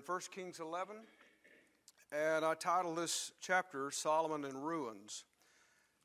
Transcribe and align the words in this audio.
in 0.00 0.14
1 0.14 0.20
Kings 0.34 0.60
11, 0.60 0.96
and 2.10 2.42
I 2.42 2.54
titled 2.54 2.96
this 2.96 3.32
chapter 3.42 3.90
Solomon 3.90 4.44
in 4.48 4.56
Ruins. 4.56 5.24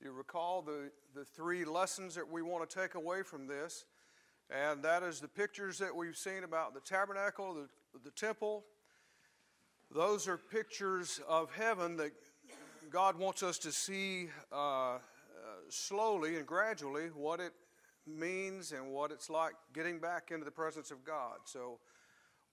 You 0.04 0.12
recall 0.12 0.62
the, 0.62 0.92
the 1.14 1.24
three 1.24 1.64
lessons 1.64 2.14
that 2.16 2.30
we 2.30 2.42
want 2.42 2.70
to 2.70 2.80
take 2.82 2.96
away 2.96 3.24
from 3.24 3.48
this, 3.48 3.86
and 4.50 4.84
that 4.84 5.02
is 5.02 5.22
the 5.22 5.30
pictures 5.30 5.78
that 5.78 5.96
we've 5.96 6.18
seen 6.18 6.44
about 6.44 6.74
the 6.74 6.82
tabernacle, 6.82 7.54
the, 7.54 7.70
the 8.04 8.12
temple. 8.12 8.66
Those 9.90 10.28
are 10.28 10.38
pictures 10.38 11.22
of 11.30 11.54
heaven 11.54 11.96
that 11.96 12.12
God 12.90 13.18
wants 13.18 13.44
us 13.44 13.58
to 13.60 13.72
see 13.72 14.28
uh, 14.52 14.56
uh, 14.56 14.98
slowly 15.70 16.36
and 16.36 16.46
gradually 16.46 17.08
what 17.16 17.40
it 17.40 17.54
means 18.06 18.74
and 18.74 18.92
what 18.92 19.12
it's 19.12 19.30
like 19.30 19.54
getting 19.74 20.00
back 20.00 20.32
into 20.32 20.44
the 20.44 20.52
presence 20.52 20.92
of 20.92 21.06
God. 21.06 21.38
So, 21.46 21.80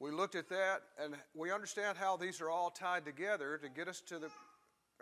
we 0.03 0.11
looked 0.11 0.34
at 0.34 0.48
that, 0.48 0.80
and 1.00 1.14
we 1.32 1.53
understand 1.53 1.96
how 1.96 2.16
these 2.16 2.41
are 2.41 2.51
all 2.51 2.71
tied 2.71 3.05
together 3.05 3.56
to 3.59 3.69
get 3.69 3.87
us 3.87 4.01
to 4.01 4.19
the 4.19 4.29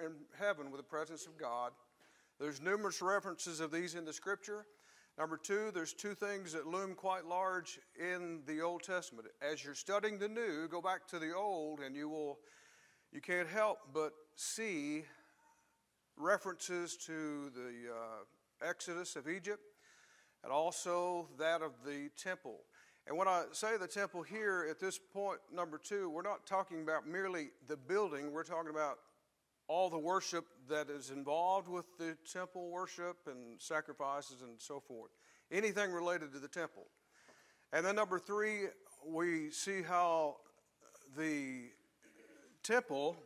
in 0.05 0.13
heaven 0.39 0.71
with 0.71 0.79
the 0.79 0.87
presence 0.87 1.25
of 1.25 1.39
God. 1.39 1.73
There's 2.39 2.61
numerous 2.61 3.01
references 3.01 3.61
of 3.61 3.71
these 3.71 3.95
in 3.95 4.05
the 4.05 4.13
Scripture. 4.13 4.67
Number 5.19 5.39
two, 5.39 5.71
there's 5.73 5.95
two 5.95 6.15
things 6.15 6.53
that 6.53 6.67
loom 6.67 6.95
quite 6.95 7.25
large 7.25 7.81
in 7.99 8.41
the 8.47 8.61
Old 8.61 8.83
Testament. 8.83 9.29
As 9.41 9.65
you're 9.65 9.75
studying 9.75 10.19
the 10.19 10.29
New, 10.29 10.69
go 10.69 10.83
back 10.83 11.07
to 11.09 11.19
the 11.19 11.35
Old, 11.35 11.81
and 11.81 11.97
you 11.97 12.11
will 12.11 12.39
you 13.11 13.23
can't 13.23 13.49
help 13.49 13.79
but 13.95 14.13
see 14.37 15.05
references 16.19 16.99
to 17.07 17.51
the 17.55 17.91
uh, 17.91 18.69
Exodus 18.69 19.17
of 19.17 19.29
Egypt 19.29 19.63
and 20.45 20.53
also 20.53 21.29
that 21.39 21.63
of 21.63 21.73
the 21.87 22.11
temple. 22.23 22.61
And 23.11 23.19
when 23.19 23.27
I 23.27 23.43
say 23.51 23.77
the 23.77 23.89
temple 23.89 24.23
here 24.23 24.69
at 24.71 24.79
this 24.79 24.97
point, 24.97 25.41
number 25.53 25.79
two, 25.79 26.09
we're 26.09 26.23
not 26.23 26.47
talking 26.47 26.83
about 26.83 27.09
merely 27.09 27.49
the 27.67 27.77
building, 27.77 28.31
we're 28.31 28.45
talking 28.45 28.71
about 28.71 29.01
all 29.67 29.91
the 29.91 29.99
worship 29.99 30.45
that 30.69 30.89
is 30.89 31.11
involved 31.11 31.67
with 31.69 31.87
the 31.99 32.17
temple 32.33 32.71
worship 32.71 33.17
and 33.27 33.61
sacrifices 33.61 34.43
and 34.43 34.53
so 34.59 34.79
forth. 34.79 35.11
Anything 35.51 35.91
related 35.91 36.33
to 36.35 36.39
the 36.39 36.47
temple. 36.47 36.87
And 37.73 37.85
then 37.85 37.97
number 37.97 38.21
three, 38.21 38.67
we 39.05 39.51
see 39.51 39.83
how 39.83 40.37
the 41.19 41.63
temple, 42.63 43.17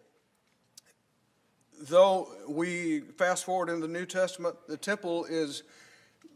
though 1.83 2.29
we 2.49 3.01
fast 3.19 3.45
forward 3.45 3.69
in 3.69 3.81
the 3.81 3.89
New 3.89 4.07
Testament, 4.07 4.57
the 4.67 4.79
temple 4.79 5.27
is 5.27 5.63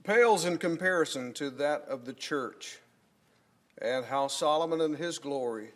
pales 0.05 0.45
in 0.45 0.59
comparison 0.59 1.33
to 1.33 1.49
that 1.49 1.87
of 1.89 2.05
the 2.05 2.13
church 2.13 2.81
and 3.81 4.07
how 4.07 4.29
Solomon 4.29 4.81
and 4.81 4.97
his 4.97 5.19
glory 5.19 5.69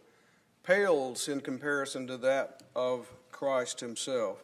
pales 0.63 1.29
in 1.29 1.41
comparison 1.41 2.07
to 2.07 2.17
that 2.19 2.63
of 2.75 3.11
Christ 3.31 3.81
himself, 3.81 4.39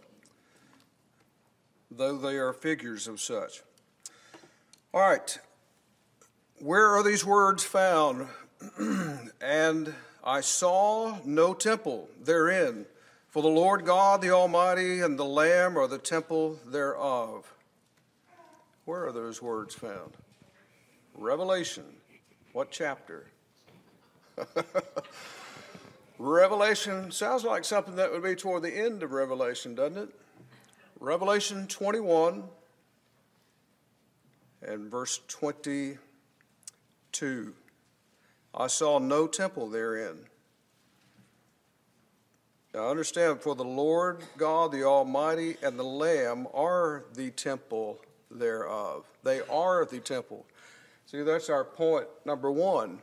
though 1.90 2.16
they 2.16 2.36
are 2.36 2.52
figures 2.52 3.06
of 3.06 3.20
such. 3.20 3.62
All 4.92 5.00
right, 5.00 5.38
where 6.58 6.88
are 6.88 7.02
these 7.02 7.24
words 7.24 7.62
found? 7.62 8.28
and 9.40 9.94
I 10.24 10.40
saw 10.40 11.18
no 11.24 11.54
temple 11.54 12.08
therein, 12.22 12.86
for 13.28 13.42
the 13.42 13.48
Lord 13.48 13.84
God 13.84 14.20
the 14.20 14.30
Almighty 14.30 15.00
and 15.00 15.18
the 15.18 15.24
Lamb 15.24 15.78
are 15.78 15.86
the 15.86 15.98
temple 15.98 16.58
thereof. 16.66 17.52
Where 18.84 19.06
are 19.06 19.12
those 19.12 19.40
words 19.40 19.74
found? 19.74 20.16
Revelation. 21.14 21.84
What 22.52 22.70
chapter? 22.70 23.26
Revelation 26.18 27.10
sounds 27.10 27.44
like 27.44 27.64
something 27.64 27.96
that 27.96 28.12
would 28.12 28.22
be 28.22 28.34
toward 28.34 28.62
the 28.62 28.76
end 28.76 29.02
of 29.02 29.12
Revelation, 29.12 29.74
doesn't 29.74 29.98
it? 29.98 30.08
Revelation 31.00 31.66
21 31.66 32.44
and 34.62 34.90
verse 34.90 35.20
22. 35.28 37.54
I 38.54 38.66
saw 38.66 38.98
no 38.98 39.28
temple 39.28 39.68
therein. 39.68 40.16
Now 42.74 42.90
understand, 42.90 43.40
for 43.40 43.54
the 43.54 43.64
Lord 43.64 44.24
God, 44.36 44.72
the 44.72 44.84
Almighty, 44.84 45.56
and 45.62 45.78
the 45.78 45.84
Lamb 45.84 46.46
are 46.52 47.04
the 47.14 47.30
temple 47.30 48.00
thereof. 48.30 49.06
They 49.22 49.40
are 49.42 49.84
the 49.84 50.00
temple. 50.00 50.46
See, 51.06 51.22
that's 51.22 51.48
our 51.48 51.64
point 51.64 52.06
number 52.24 52.50
one. 52.50 53.00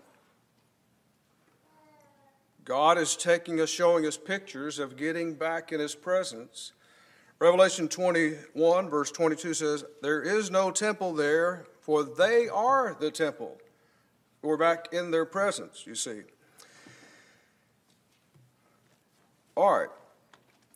God 2.66 2.98
is 2.98 3.16
taking 3.16 3.62
us, 3.62 3.70
showing 3.70 4.08
us 4.08 4.18
pictures 4.18 4.80
of 4.80 4.98
getting 4.98 5.36
back 5.36 5.72
in 5.72 5.80
His 5.80 5.94
presence. 5.94 6.72
Revelation 7.38 7.88
21, 7.88 8.90
verse 8.90 9.12
22 9.12 9.54
says, 9.54 9.86
There 10.02 10.22
is 10.22 10.50
no 10.50 10.72
temple 10.72 11.14
there, 11.14 11.68
for 11.82 12.04
they 12.04 12.50
are 12.50 12.98
the 13.00 13.12
temple. 13.12 13.58
We're 14.42 14.58
back 14.58 14.88
in 14.92 15.12
their 15.12 15.26
presence, 15.26 15.86
you 15.86 15.94
see. 15.94 16.22
All 19.56 19.80
right, 19.80 19.90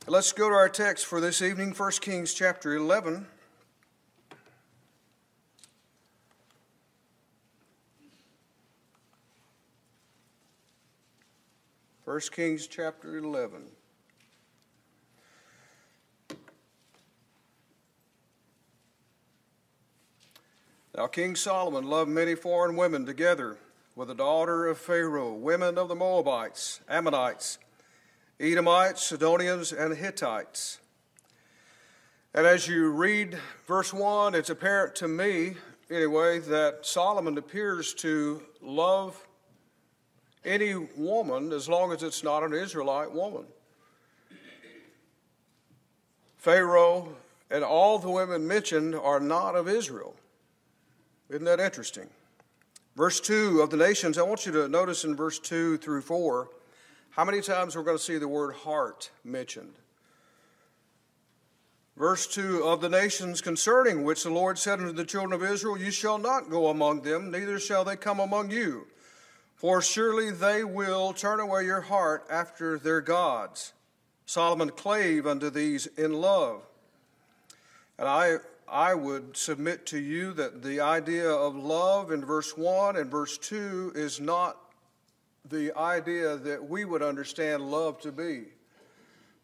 let's 0.07 0.31
go 0.31 0.47
to 0.47 0.55
our 0.55 0.69
text 0.69 1.07
for 1.07 1.19
this 1.19 1.41
evening, 1.41 1.71
1 1.71 1.91
Kings 2.01 2.33
chapter 2.35 2.75
11. 2.75 3.25
1 12.09 12.19
Kings 12.31 12.65
chapter 12.65 13.19
11. 13.19 13.65
Now 20.97 21.05
King 21.05 21.35
Solomon 21.35 21.87
loved 21.87 22.09
many 22.09 22.33
foreign 22.33 22.75
women 22.75 23.05
together 23.05 23.57
with 23.95 24.07
the 24.07 24.15
daughter 24.15 24.65
of 24.65 24.79
Pharaoh, 24.79 25.33
women 25.33 25.77
of 25.77 25.87
the 25.87 25.93
Moabites, 25.93 26.79
Ammonites, 26.89 27.59
Edomites, 28.39 29.03
Sidonians, 29.03 29.71
and 29.71 29.95
Hittites. 29.95 30.79
And 32.33 32.47
as 32.47 32.67
you 32.67 32.89
read 32.89 33.37
verse 33.67 33.93
1, 33.93 34.33
it's 34.33 34.49
apparent 34.49 34.95
to 34.95 35.07
me, 35.07 35.57
anyway, 35.91 36.39
that 36.39 36.87
Solomon 36.87 37.37
appears 37.37 37.93
to 37.93 38.41
love 38.63 39.27
any 40.45 40.75
woman 40.75 41.51
as 41.51 41.67
long 41.67 41.91
as 41.91 42.03
it's 42.03 42.23
not 42.23 42.43
an 42.43 42.53
Israelite 42.53 43.11
woman. 43.11 43.45
Pharaoh 46.37 47.09
and 47.51 47.63
all 47.63 47.99
the 47.99 48.09
women 48.09 48.47
mentioned 48.47 48.95
are 48.95 49.19
not 49.19 49.55
of 49.55 49.67
Israel. 49.67 50.15
Isn't 51.29 51.45
that 51.45 51.59
interesting? 51.59 52.07
Verse 52.95 53.19
2 53.19 53.61
of 53.61 53.69
the 53.69 53.77
nations, 53.77 54.17
I 54.17 54.23
want 54.23 54.45
you 54.45 54.51
to 54.53 54.67
notice 54.67 55.03
in 55.03 55.15
verse 55.15 55.39
2 55.39 55.77
through 55.77 56.01
4 56.01 56.49
how 57.11 57.25
many 57.25 57.41
times 57.41 57.75
we're 57.75 57.83
going 57.83 57.97
to 57.97 58.03
see 58.03 58.17
the 58.17 58.27
word 58.27 58.53
heart 58.55 59.09
mentioned. 59.23 59.73
Verse 61.97 62.27
2 62.27 62.63
Of 62.63 62.81
the 62.81 62.89
nations 62.89 63.41
concerning 63.41 64.03
which 64.03 64.23
the 64.23 64.29
Lord 64.29 64.57
said 64.57 64.79
unto 64.79 64.93
the 64.93 65.03
children 65.03 65.33
of 65.33 65.43
Israel, 65.43 65.77
You 65.77 65.91
shall 65.91 66.17
not 66.17 66.49
go 66.49 66.67
among 66.67 67.01
them, 67.01 67.29
neither 67.29 67.59
shall 67.59 67.83
they 67.83 67.97
come 67.97 68.21
among 68.21 68.51
you. 68.51 68.87
For 69.59 69.81
surely 69.81 70.31
they 70.31 70.63
will 70.63 71.11
turn 71.11 71.41
away 71.41 71.65
your 71.65 71.81
heart 71.81 72.25
after 72.29 72.79
their 72.79 73.01
gods. 73.01 73.73
Solomon 74.25 74.69
clave 74.69 75.27
unto 75.27 75.49
these 75.49 75.85
in 75.85 76.13
love. 76.13 76.61
And 77.97 78.07
I, 78.07 78.37
I 78.69 78.93
would 78.93 79.35
submit 79.35 79.85
to 79.87 79.99
you 79.99 80.31
that 80.35 80.63
the 80.63 80.79
idea 80.79 81.29
of 81.29 81.57
love 81.57 82.13
in 82.13 82.23
verse 82.23 82.55
1 82.55 82.95
and 82.95 83.11
verse 83.11 83.37
2 83.37 83.91
is 83.95 84.21
not 84.21 84.55
the 85.49 85.77
idea 85.77 86.37
that 86.37 86.69
we 86.69 86.85
would 86.85 87.01
understand 87.03 87.69
love 87.69 87.99
to 87.99 88.13
be. 88.13 88.43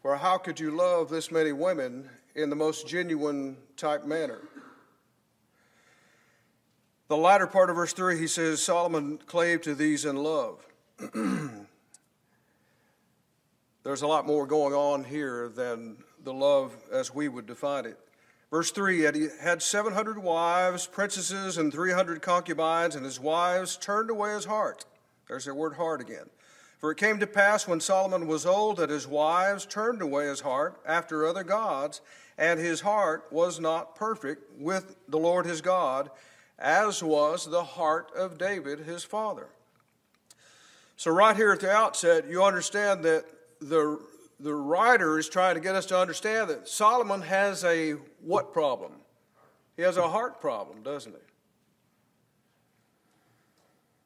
For 0.00 0.16
how 0.16 0.38
could 0.38 0.58
you 0.58 0.70
love 0.70 1.10
this 1.10 1.30
many 1.30 1.52
women 1.52 2.08
in 2.34 2.48
the 2.48 2.56
most 2.56 2.88
genuine 2.88 3.58
type 3.76 4.06
manner? 4.06 4.40
The 7.08 7.16
latter 7.16 7.46
part 7.46 7.70
of 7.70 7.76
verse 7.76 7.92
3, 7.92 8.18
he 8.18 8.26
says, 8.26 8.60
Solomon 8.60 9.18
clave 9.26 9.62
to 9.62 9.76
these 9.76 10.04
in 10.04 10.16
love. 10.16 10.66
There's 13.84 14.02
a 14.02 14.08
lot 14.08 14.26
more 14.26 14.44
going 14.46 14.74
on 14.74 15.04
here 15.04 15.48
than 15.48 15.98
the 16.24 16.32
love 16.32 16.74
as 16.90 17.14
we 17.14 17.28
would 17.28 17.46
define 17.46 17.86
it. 17.86 17.96
Verse 18.50 18.72
3 18.72 19.06
He 19.14 19.28
had 19.40 19.62
700 19.62 20.18
wives, 20.18 20.88
princesses, 20.88 21.58
and 21.58 21.72
300 21.72 22.20
concubines, 22.22 22.96
and 22.96 23.04
his 23.04 23.20
wives 23.20 23.76
turned 23.76 24.10
away 24.10 24.34
his 24.34 24.46
heart. 24.46 24.84
There's 25.28 25.44
the 25.44 25.54
word 25.54 25.74
heart 25.74 26.00
again. 26.00 26.28
For 26.78 26.90
it 26.90 26.98
came 26.98 27.20
to 27.20 27.26
pass 27.28 27.68
when 27.68 27.78
Solomon 27.78 28.26
was 28.26 28.44
old 28.44 28.78
that 28.78 28.90
his 28.90 29.06
wives 29.06 29.64
turned 29.64 30.02
away 30.02 30.26
his 30.26 30.40
heart 30.40 30.80
after 30.84 31.24
other 31.24 31.44
gods, 31.44 32.00
and 32.36 32.58
his 32.58 32.80
heart 32.80 33.26
was 33.30 33.60
not 33.60 33.94
perfect 33.94 34.42
with 34.58 34.96
the 35.08 35.18
Lord 35.18 35.46
his 35.46 35.60
God 35.60 36.10
as 36.58 37.02
was 37.02 37.46
the 37.46 37.64
heart 37.64 38.10
of 38.16 38.38
David 38.38 38.80
his 38.80 39.04
father. 39.04 39.48
So, 40.96 41.10
right 41.10 41.36
here 41.36 41.52
at 41.52 41.60
the 41.60 41.70
outset, 41.70 42.28
you 42.28 42.42
understand 42.42 43.04
that 43.04 43.26
the, 43.60 44.00
the 44.40 44.54
writer 44.54 45.18
is 45.18 45.28
trying 45.28 45.54
to 45.54 45.60
get 45.60 45.74
us 45.74 45.86
to 45.86 45.98
understand 45.98 46.48
that 46.48 46.68
Solomon 46.68 47.20
has 47.22 47.64
a 47.64 47.92
what 48.22 48.52
problem? 48.52 48.92
He 49.76 49.82
has 49.82 49.98
a 49.98 50.08
heart 50.08 50.40
problem, 50.40 50.82
doesn't 50.82 51.12
he? 51.12 51.18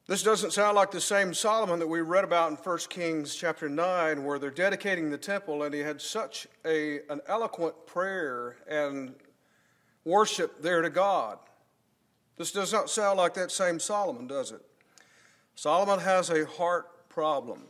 This 0.08 0.24
doesn't 0.24 0.52
sound 0.52 0.74
like 0.74 0.90
the 0.90 1.00
same 1.00 1.32
Solomon 1.32 1.78
that 1.78 1.86
we 1.86 2.00
read 2.00 2.24
about 2.24 2.50
in 2.50 2.56
1 2.56 2.78
Kings 2.88 3.36
chapter 3.36 3.68
9, 3.68 4.24
where 4.24 4.40
they're 4.40 4.50
dedicating 4.50 5.08
the 5.08 5.16
temple, 5.16 5.62
and 5.62 5.72
he 5.72 5.82
had 5.82 6.02
such 6.02 6.48
a, 6.64 6.98
an 7.08 7.20
eloquent 7.28 7.86
prayer 7.86 8.56
and 8.66 9.14
worship 10.04 10.60
there 10.60 10.82
to 10.82 10.90
God. 10.90 11.38
This 12.40 12.52
does 12.52 12.72
not 12.72 12.88
sound 12.88 13.18
like 13.18 13.34
that 13.34 13.50
same 13.50 13.78
Solomon, 13.78 14.26
does 14.26 14.50
it? 14.50 14.62
Solomon 15.56 15.98
has 15.98 16.30
a 16.30 16.46
heart 16.46 17.10
problem. 17.10 17.64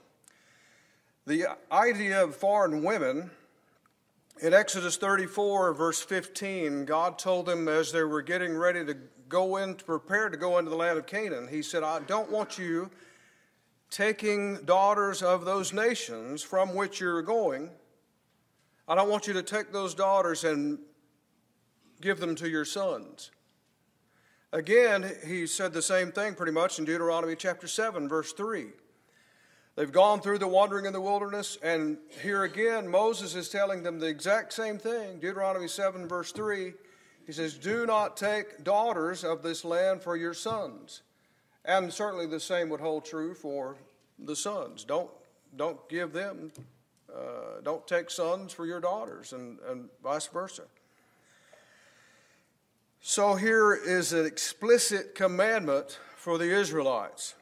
The 1.27 1.47
idea 1.73 2.23
of 2.23 2.37
foreign 2.37 2.85
women, 2.85 3.33
in 4.41 4.55
Exodus 4.55 4.97
34, 4.97 5.75
verse 5.75 6.01
15, 6.01 6.85
God 6.85 7.19
told 7.19 7.47
them 7.47 7.67
as 7.67 7.91
they 7.91 8.05
were 8.05 8.23
getting 8.23 8.57
ready 8.57 8.85
to 8.85 8.97
go 9.29 9.57
in, 9.57 9.75
to 9.75 9.85
prepare 9.85 10.29
to 10.29 10.37
go 10.37 10.59
into 10.59 10.71
the 10.71 10.77
land 10.77 10.99
of 10.99 11.07
Canaan, 11.09 11.49
he 11.49 11.63
said, 11.63 11.83
I 11.83 11.99
don't 11.99 12.31
want 12.31 12.57
you 12.57 12.93
taking 13.91 14.65
daughters 14.67 15.21
of 15.21 15.45
those 15.45 15.73
nations 15.73 16.45
from 16.45 16.77
which 16.77 17.01
you're 17.01 17.23
going. 17.23 17.71
I 18.87 18.95
don't 18.95 19.11
want 19.11 19.27
you 19.27 19.33
to 19.33 19.43
take 19.43 19.73
those 19.73 19.97
daughters 19.97 20.45
and 20.45 20.79
give 22.01 22.21
them 22.21 22.37
to 22.37 22.49
your 22.49 22.65
sons. 22.65 23.33
Again, 24.53 25.09
he 25.25 25.47
said 25.47 25.73
the 25.73 25.83
same 25.83 26.11
thing 26.11 26.35
pretty 26.35 26.51
much 26.51 26.81
in 26.81 26.85
Deuteronomy 26.85 27.37
chapter 27.37 27.69
7, 27.69 28.09
verse 28.09 28.33
3. 28.33 28.67
They've 29.77 29.93
gone 29.93 30.21
through 30.21 30.39
the 30.39 30.49
wandering 30.49 30.87
in 30.87 30.93
the 30.93 31.01
wilderness, 31.01 31.57
and 31.63 31.99
here 32.21 32.43
again, 32.43 32.89
Moses 32.89 33.37
is 33.37 33.49
telling 33.49 33.85
them 33.85 34.01
the 34.01 34.09
exact 34.09 34.53
same 34.53 34.77
thing. 34.77 35.21
Deuteronomy 35.21 35.69
7, 35.69 36.09
verse 36.09 36.33
3. 36.33 36.73
He 37.27 37.33
says, 37.33 37.55
Do 37.55 37.87
not 37.87 38.17
take 38.17 38.65
daughters 38.65 39.23
of 39.23 39.45
this 39.45 39.65
land 39.65 40.03
for 40.03 40.17
your 40.17 40.35
sons. 40.35 41.03
And 41.65 41.93
certainly 41.93 42.27
the 42.27 42.41
same 42.41 42.69
would 42.71 42.81
hold 42.81 43.05
true 43.05 43.35
for 43.35 43.77
the 44.19 44.35
sons. 44.35 44.83
Don't, 44.83 45.11
don't 45.57 45.89
give 45.89 46.13
them, 46.13 46.51
uh, 47.15 47.61
don't 47.63 47.87
take 47.87 48.11
sons 48.11 48.53
for 48.53 48.67
your 48.67 48.81
daughters, 48.81 49.33
and, 49.33 49.61
and 49.69 49.89
vice 50.03 50.27
versa. 50.27 50.65
So 53.03 53.35
here 53.35 53.73
is 53.73 54.13
an 54.13 54.27
explicit 54.27 55.15
commandment 55.15 55.99
for 56.17 56.37
the 56.37 56.55
Israelites. 56.55 57.35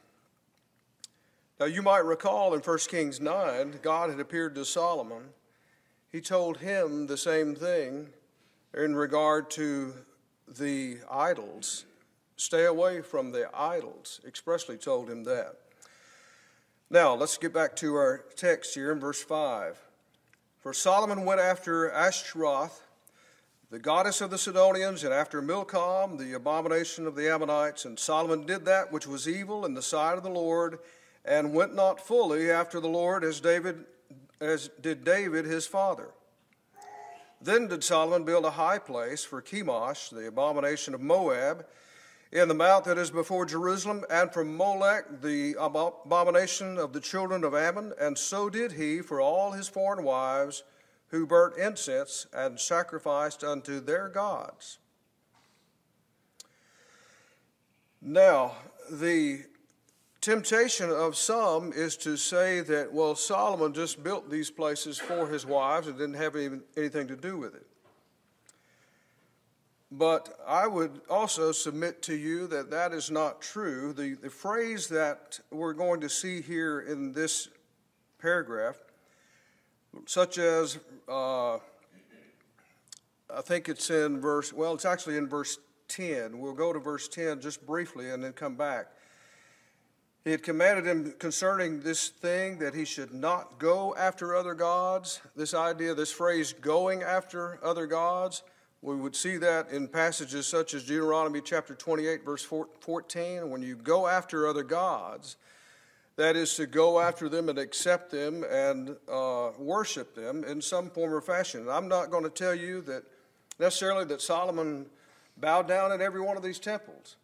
Now, 1.59 1.67
you 1.67 1.83
might 1.83 2.05
recall 2.05 2.55
in 2.55 2.61
1 2.61 2.79
Kings 2.89 3.21
9, 3.21 3.81
God 3.83 4.11
had 4.11 4.21
appeared 4.21 4.55
to 4.55 4.65
Solomon. 4.65 5.31
He 6.13 6.21
told 6.21 6.59
him 6.59 7.09
the 7.09 7.17
same 7.17 7.57
thing 7.57 8.11
in 8.73 8.95
regard 8.95 9.51
to 9.53 9.95
the 10.47 10.99
idols. 11.11 11.85
Stay 12.37 12.65
away 12.67 13.01
from 13.03 13.33
the 13.33 13.51
idols, 13.53 14.21
expressly 14.25 14.77
told 14.77 15.11
him 15.11 15.25
that. 15.25 15.57
Now, 16.89 17.15
let's 17.15 17.37
get 17.37 17.53
back 17.53 17.75
to 17.77 17.97
our 17.97 18.25
text 18.37 18.77
here 18.77 18.93
in 18.93 19.01
verse 19.01 19.23
5. 19.23 19.77
For 20.61 20.73
Solomon 20.73 21.25
went 21.25 21.41
after 21.41 21.91
Ashtoreth, 21.91 22.81
the 23.71 23.79
goddess 23.79 24.21
of 24.21 24.31
the 24.31 24.39
Sidonians, 24.39 25.05
and 25.05 25.13
after 25.13 25.43
Milcom, 25.43 26.17
the 26.17 26.33
abomination 26.33 27.07
of 27.07 27.15
the 27.15 27.31
Ammonites. 27.31 27.85
And 27.85 27.99
Solomon 27.99 28.47
did 28.47 28.65
that 28.65 28.91
which 28.91 29.07
was 29.07 29.29
evil 29.29 29.67
in 29.67 29.75
the 29.75 29.83
sight 29.83 30.17
of 30.17 30.23
the 30.23 30.31
Lord, 30.31 30.79
and 31.25 31.53
went 31.53 31.75
not 31.75 32.01
fully 32.01 32.51
after 32.51 32.81
the 32.81 32.89
Lord 32.89 33.25
as 33.25 33.41
David 33.41 33.85
as 34.41 34.71
did 34.81 35.05
David 35.05 35.45
his 35.45 35.67
father. 35.67 36.09
Then 37.43 37.69
did 37.69 37.85
Solomon 37.85 38.25
build 38.25 38.45
a 38.45 38.51
high 38.51 38.79
place 38.79 39.25
for 39.25 39.43
Chemosh, 39.43 40.11
the 40.11 40.29
abomination 40.29 40.95
of 40.95 41.01
Moab, 41.01 41.67
in 42.33 42.49
the 42.49 42.55
mount 42.55 42.85
that 42.85 42.99
is 42.99 43.11
before 43.11 43.47
Jerusalem, 43.47 44.05
and 44.11 44.33
for 44.33 44.45
Molech, 44.45 45.21
the 45.23 45.57
abomination 45.59 46.79
of 46.79 46.93
the 46.93 47.01
children 47.01 47.45
of 47.45 47.55
Ammon. 47.55 47.93
And 48.01 48.17
so 48.17 48.49
did 48.49 48.73
he 48.73 49.01
for 49.01 49.21
all 49.21 49.53
his 49.53 49.69
foreign 49.69 50.05
wives 50.05 50.63
who 51.09 51.27
burnt 51.27 51.57
incense 51.57 52.27
and 52.33 52.61
sacrificed 52.61 53.43
unto 53.43 53.81
their 53.81 54.09
gods. 54.09 54.79
Now, 58.01 58.53
the 58.91 59.45
temptation 60.21 60.91
of 60.91 61.17
some 61.17 61.73
is 61.73 61.97
to 61.99 62.17
say 62.17 62.61
that, 62.61 62.93
well, 62.93 63.15
Solomon 63.15 63.73
just 63.73 64.03
built 64.03 64.31
these 64.31 64.51
places 64.51 64.99
for 64.99 65.29
his 65.29 65.47
wives 65.47 65.87
and 65.87 65.99
didn't 65.99 66.15
have 66.15 66.37
any, 66.37 66.61
anything 66.77 67.09
to 67.09 67.17
do 67.17 67.37
with 67.37 67.55
it. 67.55 67.67
But 69.91 70.39
I 70.47 70.67
would 70.67 71.01
also 71.09 71.51
submit 71.51 72.03
to 72.03 72.15
you 72.15 72.47
that 72.49 72.71
that 72.71 72.93
is 72.93 73.11
not 73.11 73.41
true. 73.41 73.95
The, 73.95 74.15
the 74.15 74.29
phrase 74.29 74.87
that 74.89 75.41
we're 75.51 75.73
going 75.73 76.03
to 76.03 76.11
see 76.11 76.43
here 76.43 76.81
in 76.81 77.13
this 77.15 77.49
paragraph, 78.21 78.77
such 80.07 80.39
as, 80.39 80.79
uh, 81.09 81.57
I 81.57 83.43
think 83.43 83.69
it's 83.69 83.91
in 83.91 84.21
verse, 84.21 84.53
well, 84.53 84.75
it's 84.75 84.85
actually 84.85 85.17
in 85.17 85.29
verse 85.29 85.59
10. 85.89 86.39
We'll 86.39 86.55
go 86.55 86.73
to 86.73 86.79
verse 86.79 87.09
10 87.09 87.41
just 87.41 87.67
briefly 87.67 88.11
and 88.11 88.23
then 88.23 88.33
come 88.33 88.57
back. 88.57 88.89
He 90.25 90.31
had 90.33 90.43
commanded 90.43 90.87
him 90.87 91.15
concerning 91.19 91.81
this 91.81 92.09
thing 92.09 92.59
that 92.59 92.75
he 92.75 92.85
should 92.85 93.15
not 93.15 93.59
go 93.59 93.95
after 93.97 94.37
other 94.37 94.55
gods. 94.55 95.21
This 95.35 95.55
idea, 95.55 95.95
this 95.95 96.13
phrase, 96.13 96.53
going 96.53 97.03
after 97.03 97.59
other 97.65 97.87
gods, 97.87 98.43
we 98.83 98.95
would 98.95 99.17
see 99.17 99.39
that 99.39 99.71
in 99.71 99.89
passages 99.89 100.47
such 100.47 100.75
as 100.75 100.85
Deuteronomy 100.85 101.41
chapter 101.41 101.75
28, 101.75 102.25
verse 102.25 102.45
14. 102.45 103.51
When 103.51 103.63
you 103.63 103.75
go 103.75 104.07
after 104.07 104.47
other 104.47 104.63
gods, 104.63 105.37
that 106.19 106.35
is 106.35 106.57
to 106.57 106.67
go 106.67 106.99
after 106.99 107.29
them 107.29 107.49
and 107.49 107.61
accept 107.61 108.11
them 108.11 108.45
and 108.51 108.97
uh, 109.09 109.51
worship 109.57 110.17
them 110.17 110.43
in 110.43 110.61
some 110.61 110.91
form 110.91 111.15
or 111.15 111.21
fashion. 111.21 111.69
I'm 111.71 111.87
not 111.87 112.11
going 112.11 112.25
to 112.25 112.31
tell 112.31 112.57
you 112.57 112.81
that 112.83 113.05
necessarily 113.61 114.05
that 114.07 114.21
Solomon 114.21 114.87
bowed 115.37 115.69
down 115.69 115.93
at 115.93 116.01
every 116.01 116.21
one 116.21 116.37
of 116.37 116.43
these 116.43 116.59
temples. 116.59 117.15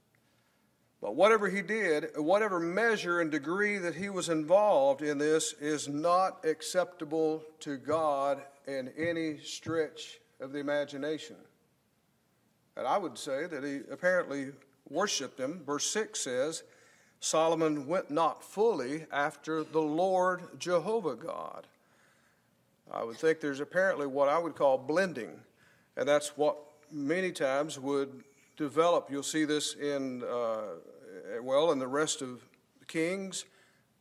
But 1.02 1.16
whatever 1.16 1.48
he 1.48 1.60
did, 1.60 2.10
whatever 2.16 2.60
measure 2.60 3.20
and 3.20 3.32
degree 3.32 3.78
that 3.78 3.96
he 3.96 4.10
was 4.10 4.28
involved 4.28 5.02
in 5.02 5.18
this 5.18 5.54
is 5.54 5.88
not 5.88 6.44
acceptable 6.44 7.42
to 7.60 7.76
God 7.76 8.40
in 8.68 8.92
any 8.96 9.38
stretch 9.38 10.20
of 10.38 10.52
the 10.52 10.60
imagination. 10.60 11.36
And 12.76 12.86
I 12.86 12.98
would 12.98 13.18
say 13.18 13.46
that 13.46 13.64
he 13.64 13.80
apparently 13.90 14.52
worshiped 14.88 15.40
him. 15.40 15.64
Verse 15.66 15.86
6 15.86 16.20
says, 16.20 16.62
Solomon 17.24 17.86
went 17.86 18.10
not 18.10 18.44
fully 18.44 19.06
after 19.10 19.64
the 19.64 19.80
Lord 19.80 20.42
Jehovah 20.58 21.14
God. 21.14 21.66
I 22.92 23.02
would 23.02 23.16
think 23.16 23.40
there's 23.40 23.60
apparently 23.60 24.06
what 24.06 24.28
I 24.28 24.38
would 24.38 24.54
call 24.54 24.76
blending, 24.76 25.30
and 25.96 26.06
that's 26.06 26.36
what 26.36 26.58
many 26.92 27.32
times 27.32 27.78
would 27.78 28.24
develop. 28.58 29.10
You'll 29.10 29.22
see 29.22 29.46
this 29.46 29.74
in 29.74 30.22
uh, 30.22 30.64
well, 31.40 31.72
in 31.72 31.78
the 31.78 31.86
rest 31.86 32.20
of 32.20 32.42
Kings, 32.88 33.46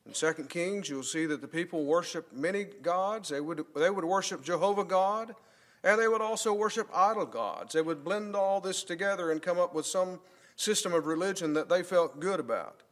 in 0.05 0.13
Second 0.13 0.49
Kings, 0.49 0.89
you'll 0.89 1.01
see 1.01 1.25
that 1.25 1.39
the 1.39 1.47
people 1.47 1.85
worship 1.85 2.33
many 2.33 2.65
gods. 2.65 3.29
They 3.29 3.39
would, 3.39 3.63
they 3.73 3.89
would 3.89 4.03
worship 4.03 4.43
Jehovah 4.43 4.83
God, 4.83 5.33
and 5.81 5.99
they 5.99 6.09
would 6.09 6.21
also 6.21 6.53
worship 6.53 6.89
idol 6.93 7.25
gods. 7.25 7.73
They 7.73 7.81
would 7.81 8.03
blend 8.03 8.35
all 8.35 8.59
this 8.59 8.83
together 8.83 9.31
and 9.31 9.41
come 9.41 9.59
up 9.59 9.73
with 9.73 9.85
some 9.85 10.19
system 10.57 10.93
of 10.93 11.05
religion 11.05 11.53
that 11.53 11.69
they 11.69 11.83
felt 11.83 12.19
good 12.19 12.41
about. 12.41 12.83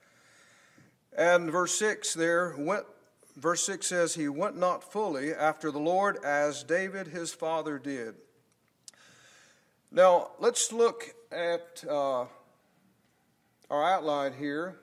And 1.16 1.52
verse 1.52 1.78
6 1.78 2.14
there 2.14 2.56
went 2.58 2.86
verse 3.36 3.64
6 3.66 3.88
says 3.88 4.16
he 4.16 4.28
went 4.28 4.58
not 4.58 4.92
fully 4.92 5.34
after 5.34 5.72
the 5.72 5.80
Lord 5.80 6.24
as 6.24 6.64
David 6.64 7.08
his 7.08 7.34
father 7.34 7.80
did. 7.80 8.16
Now, 9.92 10.32
let's 10.40 10.72
look 10.72 11.14
at 11.32 11.84
uh, 11.90 12.26
our 13.70 13.84
outline 13.84 14.34
here 14.34 14.78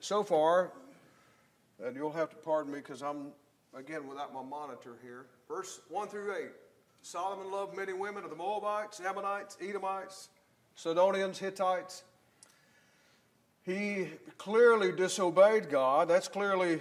so 0.00 0.22
far, 0.22 0.72
and 1.82 1.96
you'll 1.96 2.12
have 2.12 2.30
to 2.30 2.36
pardon 2.36 2.72
me 2.72 2.78
because 2.78 3.02
I'm, 3.02 3.32
again, 3.74 4.06
without 4.06 4.32
my 4.32 4.42
monitor 4.42 4.96
here. 5.02 5.26
Verse 5.48 5.80
1 5.88 6.08
through 6.08 6.34
8 6.34 6.46
Solomon 7.02 7.50
loved 7.50 7.76
many 7.76 7.92
women 7.92 8.24
of 8.24 8.30
the 8.30 8.36
Moabites, 8.36 9.00
Ammonites, 9.00 9.56
Edomites, 9.60 10.28
Sidonians, 10.74 11.38
Hittites. 11.38 12.04
He 13.68 14.08
clearly 14.38 14.92
disobeyed 14.92 15.68
God. 15.68 16.08
That's 16.08 16.26
clearly 16.26 16.80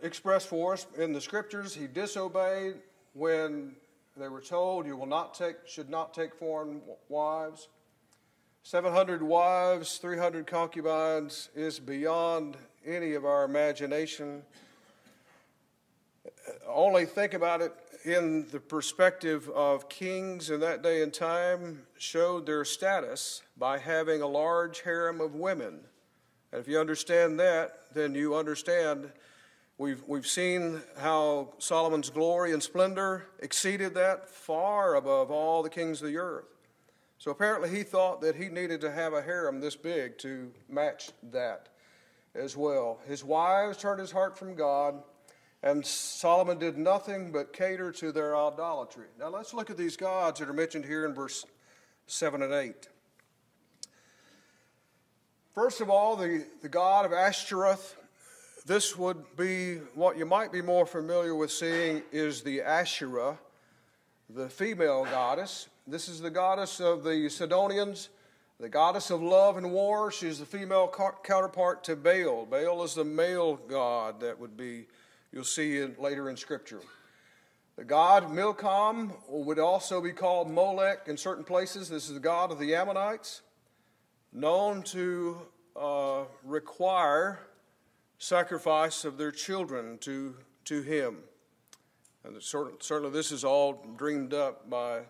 expressed 0.00 0.46
for 0.46 0.74
us 0.74 0.86
in 0.96 1.12
the 1.12 1.20
scriptures. 1.20 1.74
He 1.74 1.88
disobeyed 1.88 2.76
when 3.14 3.74
they 4.16 4.28
were 4.28 4.40
told, 4.40 4.86
You 4.86 4.96
will 4.96 5.06
not 5.06 5.34
take, 5.34 5.56
should 5.66 5.90
not 5.90 6.14
take 6.14 6.32
foreign 6.36 6.82
wives. 7.08 7.66
700 8.62 9.24
wives, 9.24 9.98
300 9.98 10.46
concubines 10.46 11.48
is 11.56 11.80
beyond 11.80 12.56
any 12.86 13.14
of 13.14 13.24
our 13.24 13.42
imagination. 13.42 14.44
Only 16.64 17.06
think 17.06 17.34
about 17.34 17.60
it 17.60 17.74
in 18.04 18.46
the 18.52 18.60
perspective 18.60 19.48
of 19.48 19.88
kings 19.88 20.48
in 20.48 20.60
that 20.60 20.80
day 20.80 21.02
and 21.02 21.12
time 21.12 21.86
showed 21.98 22.46
their 22.46 22.64
status 22.64 23.42
by 23.58 23.78
having 23.78 24.22
a 24.22 24.28
large 24.28 24.82
harem 24.82 25.20
of 25.20 25.34
women. 25.34 25.80
And 26.52 26.60
if 26.60 26.68
you 26.68 26.78
understand 26.78 27.38
that, 27.40 27.94
then 27.94 28.14
you 28.14 28.34
understand 28.34 29.10
we've, 29.78 30.02
we've 30.06 30.26
seen 30.26 30.80
how 30.98 31.54
Solomon's 31.58 32.10
glory 32.10 32.52
and 32.52 32.62
splendor 32.62 33.26
exceeded 33.40 33.94
that 33.94 34.28
far 34.28 34.94
above 34.96 35.30
all 35.30 35.62
the 35.62 35.70
kings 35.70 36.02
of 36.02 36.08
the 36.08 36.18
earth. 36.18 36.46
So 37.18 37.30
apparently 37.30 37.68
he 37.70 37.82
thought 37.82 38.20
that 38.22 38.36
he 38.36 38.48
needed 38.48 38.80
to 38.80 38.90
have 38.90 39.12
a 39.12 39.22
harem 39.22 39.60
this 39.60 39.76
big 39.76 40.18
to 40.18 40.50
match 40.68 41.10
that 41.30 41.68
as 42.34 42.56
well. 42.56 42.98
His 43.06 43.22
wives 43.22 43.76
turned 43.76 44.00
his 44.00 44.10
heart 44.10 44.38
from 44.38 44.54
God 44.54 45.02
and 45.62 45.84
Solomon 45.84 46.58
did 46.58 46.78
nothing 46.78 47.32
but 47.32 47.52
cater 47.52 47.92
to 47.92 48.12
their 48.12 48.34
idolatry. 48.34 49.06
Now 49.18 49.28
let's 49.28 49.52
look 49.52 49.68
at 49.68 49.76
these 49.76 49.96
gods 49.96 50.40
that 50.40 50.48
are 50.48 50.54
mentioned 50.54 50.86
here 50.86 51.04
in 51.04 51.14
verse 51.14 51.44
7 52.06 52.42
and 52.42 52.52
8. 52.52 52.88
First 55.54 55.80
of 55.80 55.90
all, 55.90 56.16
the, 56.16 56.44
the 56.62 56.68
god 56.68 57.04
of 57.04 57.12
Ashtoreth. 57.12 57.96
This 58.66 58.96
would 58.96 59.36
be 59.36 59.76
what 59.94 60.18
you 60.18 60.26
might 60.26 60.52
be 60.52 60.62
more 60.62 60.86
familiar 60.86 61.34
with 61.34 61.50
seeing 61.50 62.02
is 62.12 62.42
the 62.42 62.60
Asherah, 62.60 63.38
the 64.28 64.48
female 64.48 65.04
goddess. 65.04 65.68
This 65.86 66.08
is 66.08 66.20
the 66.20 66.30
goddess 66.30 66.80
of 66.80 67.02
the 67.02 67.28
Sidonians, 67.28 68.10
the 68.60 68.68
goddess 68.68 69.10
of 69.10 69.22
love 69.22 69.56
and 69.56 69.72
war. 69.72 70.12
She's 70.12 70.38
the 70.38 70.46
female 70.46 70.92
counterpart 71.24 71.82
to 71.84 71.96
Baal. 71.96 72.46
Baal 72.46 72.84
is 72.84 72.94
the 72.94 73.04
male 73.04 73.56
god 73.56 74.20
that 74.20 74.38
would 74.38 74.56
be 74.56 74.86
You'll 75.32 75.44
see 75.44 75.76
it 75.76 76.00
later 76.00 76.28
in 76.28 76.36
Scripture. 76.36 76.80
The 77.76 77.84
god 77.84 78.32
Milcom 78.32 79.12
would 79.28 79.60
also 79.60 80.00
be 80.00 80.10
called 80.10 80.50
Molech 80.50 81.06
in 81.06 81.16
certain 81.16 81.44
places. 81.44 81.88
This 81.88 82.08
is 82.08 82.14
the 82.14 82.20
god 82.20 82.50
of 82.50 82.58
the 82.58 82.74
Ammonites, 82.74 83.42
known 84.32 84.82
to 84.82 85.38
uh, 85.76 86.24
require 86.44 87.40
sacrifice 88.18 89.04
of 89.04 89.16
their 89.16 89.32
children 89.32 89.98
to, 89.98 90.34
to 90.64 90.82
him. 90.82 91.18
And 92.24 92.40
certainly, 92.42 93.10
this 93.10 93.32
is 93.32 93.44
all 93.44 93.84
dreamed 93.96 94.34
up 94.34 94.68
by, 94.68 95.00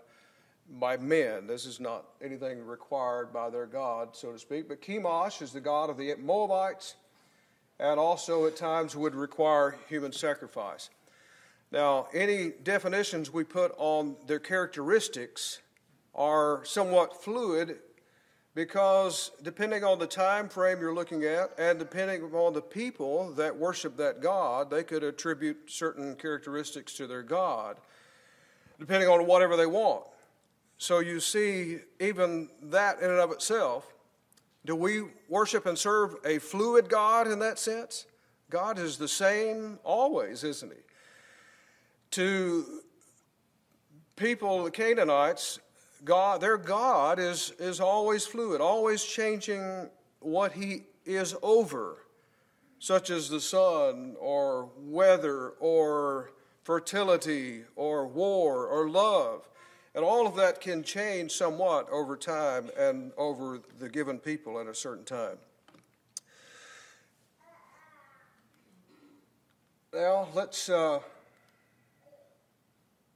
by 0.78 0.96
men. 0.96 1.46
This 1.46 1.66
is 1.66 1.80
not 1.80 2.04
anything 2.22 2.64
required 2.64 3.32
by 3.32 3.50
their 3.50 3.66
God, 3.66 4.14
so 4.14 4.32
to 4.32 4.38
speak. 4.38 4.68
But 4.68 4.80
Chemosh 4.80 5.42
is 5.42 5.52
the 5.52 5.60
god 5.60 5.90
of 5.90 5.96
the 5.96 6.14
Moabites 6.14 6.94
and 7.80 7.98
also 7.98 8.46
at 8.46 8.56
times 8.56 8.94
would 8.94 9.14
require 9.14 9.76
human 9.88 10.12
sacrifice. 10.12 10.90
Now, 11.72 12.08
any 12.12 12.52
definitions 12.62 13.32
we 13.32 13.42
put 13.42 13.72
on 13.78 14.16
their 14.26 14.38
characteristics 14.38 15.60
are 16.14 16.64
somewhat 16.64 17.22
fluid 17.22 17.78
because 18.54 19.30
depending 19.42 19.84
on 19.84 19.98
the 19.98 20.06
time 20.06 20.48
frame 20.48 20.80
you're 20.80 20.94
looking 20.94 21.24
at 21.24 21.50
and 21.58 21.78
depending 21.78 22.22
on 22.22 22.52
the 22.52 22.60
people 22.60 23.32
that 23.32 23.56
worship 23.56 23.96
that 23.96 24.20
God, 24.20 24.70
they 24.70 24.82
could 24.82 25.04
attribute 25.04 25.70
certain 25.70 26.16
characteristics 26.16 26.94
to 26.94 27.06
their 27.06 27.22
God, 27.22 27.76
depending 28.78 29.08
on 29.08 29.26
whatever 29.26 29.56
they 29.56 29.66
want. 29.66 30.04
So 30.78 30.98
you 30.98 31.20
see, 31.20 31.78
even 32.00 32.48
that 32.62 33.00
in 33.00 33.10
and 33.10 33.20
of 33.20 33.30
itself 33.30 33.92
do 34.64 34.76
we 34.76 35.04
worship 35.28 35.66
and 35.66 35.78
serve 35.78 36.16
a 36.24 36.38
fluid 36.38 36.88
God 36.88 37.26
in 37.26 37.38
that 37.38 37.58
sense? 37.58 38.06
God 38.50 38.78
is 38.78 38.98
the 38.98 39.08
same 39.08 39.78
always, 39.84 40.44
isn't 40.44 40.70
He? 40.70 40.78
To 42.12 42.82
people, 44.16 44.64
the 44.64 44.70
Canaanites, 44.70 45.60
God, 46.04 46.40
their 46.40 46.56
God 46.56 47.18
is, 47.18 47.52
is 47.58 47.80
always 47.80 48.26
fluid, 48.26 48.60
always 48.60 49.04
changing 49.04 49.90
what 50.20 50.52
He 50.52 50.84
is 51.04 51.34
over, 51.42 52.04
such 52.78 53.10
as 53.10 53.28
the 53.28 53.40
sun 53.40 54.16
or 54.18 54.70
weather 54.76 55.50
or 55.60 56.32
fertility 56.62 57.64
or 57.76 58.06
war 58.06 58.66
or 58.66 58.88
love. 58.88 59.48
And 59.94 60.04
all 60.04 60.26
of 60.26 60.36
that 60.36 60.60
can 60.60 60.82
change 60.82 61.32
somewhat 61.32 61.88
over 61.90 62.16
time 62.16 62.70
and 62.78 63.12
over 63.16 63.60
the 63.78 63.88
given 63.88 64.18
people 64.18 64.60
at 64.60 64.66
a 64.66 64.74
certain 64.74 65.04
time. 65.04 65.36
Now, 69.92 70.28
let's, 70.32 70.68
uh, 70.68 71.00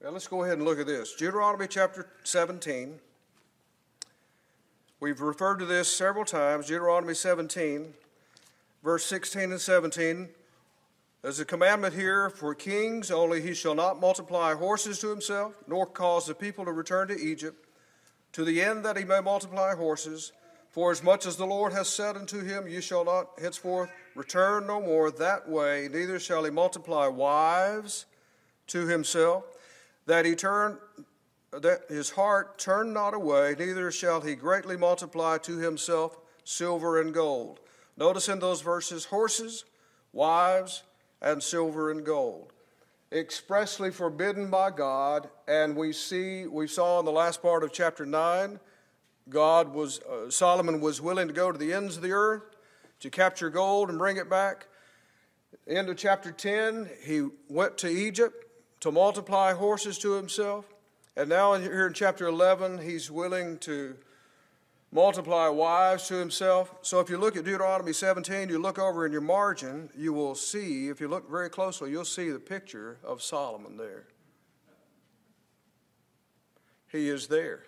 now 0.05 0.11
let's 0.11 0.29
go 0.29 0.45
ahead 0.45 0.59
and 0.59 0.67
look 0.67 0.79
at 0.79 0.87
this. 0.87 1.15
Deuteronomy 1.15 1.67
chapter 1.67 2.07
17. 2.25 3.01
We've 5.01 5.23
referred 5.23 5.61
to 5.61 5.65
this 5.65 5.91
several 5.91 6.27
times. 6.27 6.67
Deuteronomy 6.67 7.15
17, 7.15 7.95
verse 8.83 9.07
16 9.07 9.53
and 9.53 9.61
17. 9.61 10.29
There's 11.23 11.41
a 11.41 11.47
commandment 11.47 11.95
here 11.95 12.29
for 12.29 12.55
kings 12.55 13.11
only 13.11 13.41
he 13.41 13.55
shall 13.55 13.75
not 13.75 13.99
multiply 13.99 14.53
horses 14.53 14.99
to 14.99 15.09
himself, 15.09 15.55
nor 15.67 15.87
cause 15.87 16.27
the 16.27 16.35
people 16.35 16.67
to 16.67 16.73
return 16.73 17.09
to 17.09 17.19
Egypt, 17.19 17.67
to 18.33 18.45
the 18.45 18.61
end 18.61 18.85
that 18.85 18.99
he 18.99 19.05
may 19.05 19.21
multiply 19.21 19.75
horses. 19.75 20.33
For 20.69 20.91
as 20.91 21.03
much 21.03 21.25
as 21.25 21.37
the 21.37 21.47
Lord 21.47 21.73
has 21.73 21.89
said 21.89 22.19
unto 22.19 22.43
him, 22.43 22.69
You 22.69 22.83
shall 22.83 23.07
not 23.07 23.31
henceforth 23.41 23.91
return 24.15 24.67
no 24.67 24.83
more 24.83 25.11
that 25.13 25.49
way, 25.49 25.89
neither 25.91 26.21
shall 26.21 26.45
he 26.45 26.51
multiply 26.51 27.07
wives 27.07 28.05
to 28.67 28.87
himself, 28.87 29.45
that 30.07 30.25
he 30.25 30.35
turn 30.35 30.79
that 31.61 31.83
his 31.89 32.11
heart 32.11 32.59
turn 32.59 32.93
not 32.93 33.15
away, 33.15 33.55
neither 33.59 33.91
shall 33.91 34.21
he 34.21 34.35
greatly 34.35 34.77
multiply 34.77 35.39
to 35.39 35.59
himself 35.59 36.19
silver 36.43 37.01
and 37.01 37.15
gold. 37.15 37.61
Notice 37.97 38.29
in 38.29 38.41
those 38.41 38.61
verses 38.61 39.05
horses, 39.05 39.65
wives, 40.13 40.83
and 41.23 41.43
silver 41.43 41.91
and 41.91 42.05
gold. 42.05 42.53
Expressly 43.13 43.91
forbidden 43.93 44.51
by 44.51 44.71
God, 44.71 45.29
and 45.47 45.77
we 45.77 45.93
see, 45.93 46.47
we 46.47 46.67
saw 46.67 46.99
in 46.99 47.05
the 47.05 47.13
last 47.13 47.41
part 47.41 47.63
of 47.63 47.73
chapter 47.73 48.05
9, 48.05 48.59
God 49.29 49.73
was, 49.73 50.01
uh, 50.01 50.29
Solomon 50.31 50.81
was 50.81 51.01
willing 51.01 51.29
to 51.29 51.35
go 51.35 51.53
to 51.53 51.59
the 51.59 51.73
ends 51.73 51.97
of 51.97 52.03
the 52.03 52.13
earth 52.13 52.43
to 53.01 53.11
capture 53.11 53.49
gold 53.49 53.89
and 53.89 53.99
bring 53.99 54.17
it 54.17 54.29
back. 54.29 54.67
End 55.69 55.89
of 55.89 55.97
chapter 55.97 56.33
10, 56.33 56.91
he 57.05 57.29
went 57.49 57.79
to 57.79 57.89
Egypt 57.89 58.44
to 58.85 58.93
multiply 58.93 59.55
horses 59.55 59.97
to 59.97 60.13
himself. 60.13 60.67
And 61.17 61.31
now, 61.31 61.55
here 61.55 61.87
in 61.87 61.95
chapter 61.95 62.27
11, 62.27 62.77
he's 62.77 63.11
willing 63.11 63.57
to 63.61 63.97
multiply 64.93 65.49
wives 65.49 66.07
to 66.09 66.17
himself. 66.17 66.75
So 66.83 67.01
if 67.01 67.09
you 67.09 67.17
look 67.17 67.35
at 67.39 67.45
Deuteronomy 67.45 67.95
17, 67.95 68.51
you 68.51 68.59
look 68.59 68.79
over 68.79 69.07
in 69.07 69.13
your 69.13 69.23
margin, 69.23 69.89
you 69.97 70.13
will 70.13 70.35
see, 70.35 70.89
if 70.89 71.01
you 71.01 71.09
look 71.09 71.31
very 71.31 71.49
closely, 71.49 71.93
you'll 71.93 72.05
see 72.05 72.29
the 72.29 72.39
picture 72.39 72.99
of 73.03 73.23
Solomon 73.23 73.79
there. 73.79 74.05
He 76.93 77.09
is 77.09 77.29
there. 77.29 77.63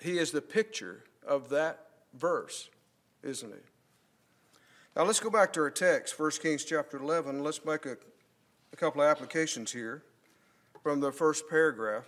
He 0.00 0.16
is 0.16 0.30
the 0.30 0.40
picture 0.40 1.04
of 1.28 1.50
that 1.50 1.86
verse, 2.14 2.70
isn't 3.22 3.50
he? 3.50 3.60
Now 4.96 5.02
let's 5.02 5.20
go 5.20 5.28
back 5.28 5.52
to 5.52 5.60
our 5.60 5.70
text, 5.70 6.18
1 6.18 6.30
Kings 6.42 6.64
chapter 6.64 6.96
11. 6.96 7.44
Let's 7.44 7.62
make 7.62 7.84
a, 7.84 7.98
a 8.72 8.76
couple 8.76 9.02
of 9.02 9.08
applications 9.08 9.70
here 9.70 10.04
from 10.82 11.00
the 11.00 11.12
first 11.12 11.48
paragraph. 11.48 12.04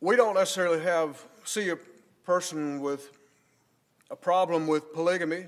we 0.00 0.16
don't 0.16 0.34
necessarily 0.34 0.80
have 0.80 1.22
see 1.44 1.68
a 1.68 1.76
person 2.24 2.80
with 2.80 3.12
a 4.10 4.16
problem 4.16 4.66
with 4.66 4.92
polygamy, 4.92 5.46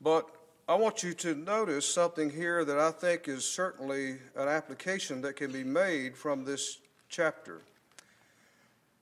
but 0.00 0.28
I 0.68 0.74
want 0.74 1.02
you 1.02 1.12
to 1.14 1.34
notice 1.34 1.86
something 1.86 2.30
here 2.30 2.64
that 2.64 2.78
I 2.78 2.90
think 2.90 3.28
is 3.28 3.44
certainly 3.44 4.12
an 4.34 4.48
application 4.48 5.20
that 5.22 5.36
can 5.36 5.52
be 5.52 5.64
made 5.64 6.16
from 6.16 6.44
this 6.44 6.78
chapter. 7.08 7.60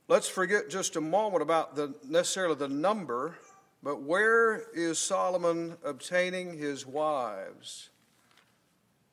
Let's 0.09 0.29
forget 0.29 0.69
just 0.69 0.97
a 0.97 1.01
moment 1.01 1.43
about 1.43 1.77
the 1.77 1.95
necessarily 2.07 2.57
the 2.57 2.69
number, 2.69 3.37
but 3.85 4.01
where 4.01 4.63
is 4.73 4.99
Solomon 4.99 5.77
obtaining 5.85 6.57
his 6.57 6.87
wives? 6.87 7.91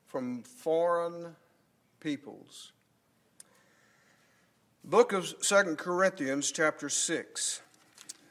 From 0.07 0.43
foreign 0.43 1.35
peoples. 1.99 2.71
Book 4.85 5.11
of 5.11 5.35
Second 5.41 5.77
Corinthians, 5.77 6.51
chapter 6.53 6.87
6, 6.87 7.61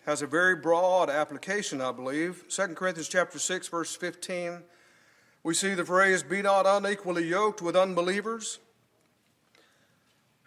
has 0.06 0.22
a 0.22 0.26
very 0.26 0.56
broad 0.56 1.10
application, 1.10 1.82
I 1.82 1.92
believe. 1.92 2.44
Second 2.48 2.74
Corinthians, 2.74 3.08
chapter 3.08 3.38
6, 3.38 3.68
verse 3.68 3.94
15, 3.94 4.62
we 5.42 5.54
see 5.54 5.74
the 5.74 5.84
phrase, 5.84 6.22
Be 6.22 6.40
not 6.40 6.66
unequally 6.66 7.26
yoked 7.26 7.60
with 7.60 7.76
unbelievers. 7.76 8.60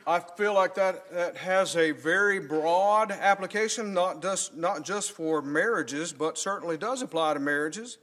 I 0.06 0.20
feel 0.20 0.54
like 0.54 0.76
that, 0.76 1.10
that 1.14 1.38
has 1.38 1.78
a 1.78 1.92
very 1.92 2.40
broad 2.40 3.12
application, 3.12 3.94
not 3.94 4.22
just, 4.22 4.56
not 4.56 4.84
just 4.84 5.14
for 5.14 5.42
marriages, 5.42 6.12
but 6.12 6.38
certainly 6.38 6.78
does 6.78 7.02
apply 7.02 7.36
to 7.36 7.40
marriages. 7.40 7.98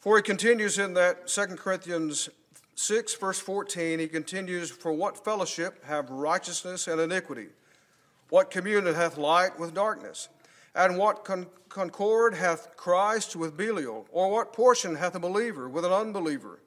For 0.00 0.16
he 0.16 0.22
continues 0.22 0.78
in 0.78 0.94
that 0.94 1.26
2 1.26 1.46
Corinthians 1.56 2.30
6, 2.76 3.14
verse 3.16 3.38
14, 3.38 3.98
he 3.98 4.08
continues, 4.08 4.70
For 4.70 4.92
what 4.92 5.22
fellowship 5.22 5.84
have 5.84 6.08
righteousness 6.08 6.88
and 6.88 6.98
iniquity? 6.98 7.48
What 8.30 8.50
communion 8.50 8.94
hath 8.94 9.18
light 9.18 9.58
with 9.58 9.74
darkness? 9.74 10.28
And 10.74 10.96
what 10.96 11.24
con- 11.24 11.46
concord 11.68 12.34
hath 12.34 12.74
Christ 12.76 13.36
with 13.36 13.56
Belial? 13.56 14.06
Or 14.10 14.30
what 14.30 14.54
portion 14.54 14.96
hath 14.96 15.14
a 15.14 15.20
believer 15.20 15.68
with 15.68 15.84
an 15.84 15.92
unbeliever? 15.92 16.60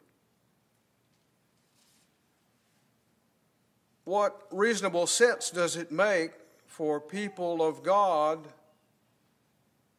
What 4.07 4.47
reasonable 4.51 5.05
sense 5.05 5.49
does 5.49 5.75
it 5.75 5.91
make 5.91 6.31
for 6.65 7.01
people 7.01 7.61
of 7.61 7.83
God 7.83 8.47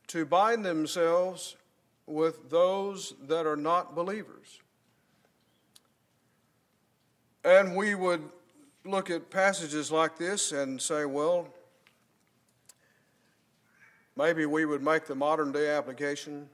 to 0.07 0.25
bind 0.25 0.65
themselves 0.65 1.57
with 2.07 2.49
those 2.49 3.13
that 3.25 3.45
are 3.45 3.55
not 3.55 3.95
believers? 3.95 4.63
And 7.45 7.77
we 7.77 7.95
would 7.95 8.23
look 8.87 9.11
at 9.11 9.29
passages 9.29 9.93
like 9.93 10.17
this 10.17 10.53
and 10.53 10.81
say, 10.81 11.05
well, 11.05 11.47
maybe 14.17 14.47
we 14.47 14.65
would 14.65 14.83
make 14.83 15.07
the 15.07 15.15
modern 15.15 15.53
day 15.53 15.69
application. 15.69 16.49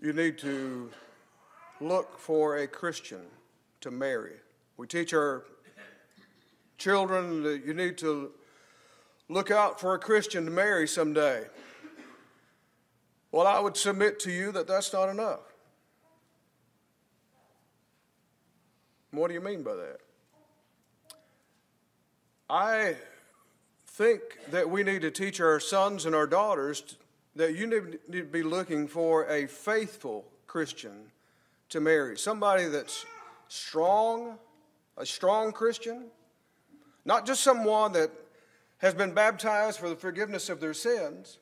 You 0.00 0.12
need 0.12 0.38
to 0.38 0.88
look 1.80 2.16
for 2.16 2.58
a 2.58 2.68
Christian 2.68 3.22
to 3.80 3.90
marry. 3.90 4.34
We 4.76 4.86
teach 4.86 5.12
our 5.12 5.42
children 6.78 7.42
that 7.42 7.64
you 7.64 7.74
need 7.74 7.98
to 7.98 8.32
look 9.28 9.50
out 9.50 9.80
for 9.80 9.94
a 9.94 9.98
Christian 9.98 10.44
to 10.44 10.50
marry 10.50 10.86
someday. 10.86 11.44
Well, 13.32 13.46
I 13.46 13.58
would 13.58 13.76
submit 13.76 14.20
to 14.20 14.30
you 14.30 14.52
that 14.52 14.66
that's 14.66 14.92
not 14.92 15.08
enough. 15.08 15.40
What 19.10 19.28
do 19.28 19.34
you 19.34 19.40
mean 19.40 19.62
by 19.62 19.74
that? 19.74 19.98
I 22.50 22.96
think 23.86 24.20
that 24.50 24.68
we 24.68 24.82
need 24.82 25.02
to 25.02 25.10
teach 25.10 25.40
our 25.40 25.60
sons 25.60 26.04
and 26.04 26.14
our 26.14 26.26
daughters 26.26 26.96
that 27.36 27.54
you 27.54 27.66
need 27.66 27.98
to 28.12 28.24
be 28.24 28.42
looking 28.42 28.86
for 28.86 29.26
a 29.26 29.46
faithful 29.46 30.24
Christian 30.46 31.10
to 31.70 31.80
marry. 31.80 32.18
Somebody 32.18 32.66
that's 32.66 33.06
strong, 33.48 34.38
a 34.96 35.06
strong 35.06 35.52
Christian, 35.52 36.04
not 37.04 37.26
just 37.26 37.42
someone 37.42 37.92
that 37.92 38.10
has 38.78 38.94
been 38.94 39.12
baptized 39.12 39.78
for 39.78 39.88
the 39.88 39.96
forgiveness 39.96 40.48
of 40.48 40.60
their 40.60 40.74
sins. 40.74 41.38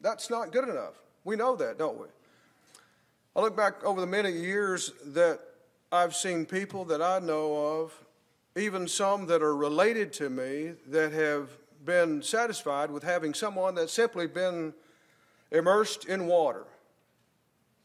That's 0.00 0.30
not 0.30 0.52
good 0.52 0.68
enough. 0.68 0.94
We 1.24 1.36
know 1.36 1.54
that, 1.56 1.78
don't 1.78 1.98
we? 1.98 2.06
I 3.36 3.40
look 3.40 3.56
back 3.56 3.84
over 3.84 4.00
the 4.00 4.06
many 4.06 4.32
years 4.32 4.92
that 5.06 5.40
I've 5.92 6.14
seen 6.14 6.46
people 6.46 6.84
that 6.86 7.02
I 7.02 7.18
know 7.18 7.80
of, 7.82 8.04
even 8.56 8.88
some 8.88 9.26
that 9.26 9.42
are 9.42 9.54
related 9.54 10.12
to 10.14 10.30
me, 10.30 10.72
that 10.88 11.12
have 11.12 11.50
been 11.84 12.22
satisfied 12.22 12.90
with 12.90 13.02
having 13.02 13.34
someone 13.34 13.74
that's 13.74 13.92
simply 13.92 14.26
been 14.26 14.74
immersed 15.50 16.06
in 16.06 16.26
water. 16.26 16.64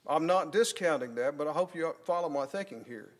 I'm 0.07 0.25
not 0.25 0.51
discounting 0.51 1.15
that, 1.15 1.37
but 1.37 1.47
I 1.47 1.51
hope 1.51 1.75
you 1.75 1.95
follow 2.03 2.29
my 2.29 2.45
thinking 2.45 2.85
here. 2.87 3.11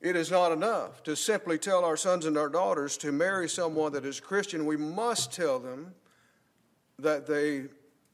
It 0.00 0.16
is 0.16 0.30
not 0.30 0.52
enough 0.52 1.02
to 1.02 1.14
simply 1.14 1.58
tell 1.58 1.84
our 1.84 1.96
sons 1.96 2.24
and 2.24 2.38
our 2.38 2.48
daughters 2.48 2.96
to 2.98 3.12
marry 3.12 3.48
someone 3.48 3.92
that 3.92 4.06
is 4.06 4.18
Christian. 4.18 4.64
We 4.64 4.78
must 4.78 5.32
tell 5.32 5.58
them 5.58 5.94
that 6.98 7.26
they 7.26 7.64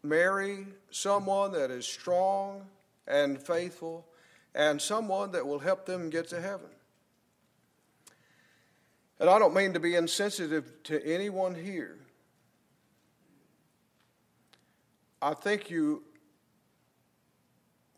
marry 0.03 0.67
someone 0.91 1.53
that 1.53 1.71
is 1.71 1.87
strong 1.87 2.67
and 3.07 3.41
faithful 3.41 4.07
and 4.55 4.83
someone 4.83 5.31
that 5.33 5.47
will 5.47 5.61
help 5.61 5.87
them 5.87 6.11
get 6.11 6.29
to 6.29 6.41
heaven. 6.41 6.71
And 9.21 9.31
I 9.31 9.39
don't 9.39 9.55
mean 9.55 9.73
to 9.75 9.81
be 9.81 9.95
insensitive 9.95 10.83
to 10.85 11.05
anyone 11.07 11.55
here. 11.55 11.99
I 15.23 15.35
think 15.35 15.71
you 15.71 16.03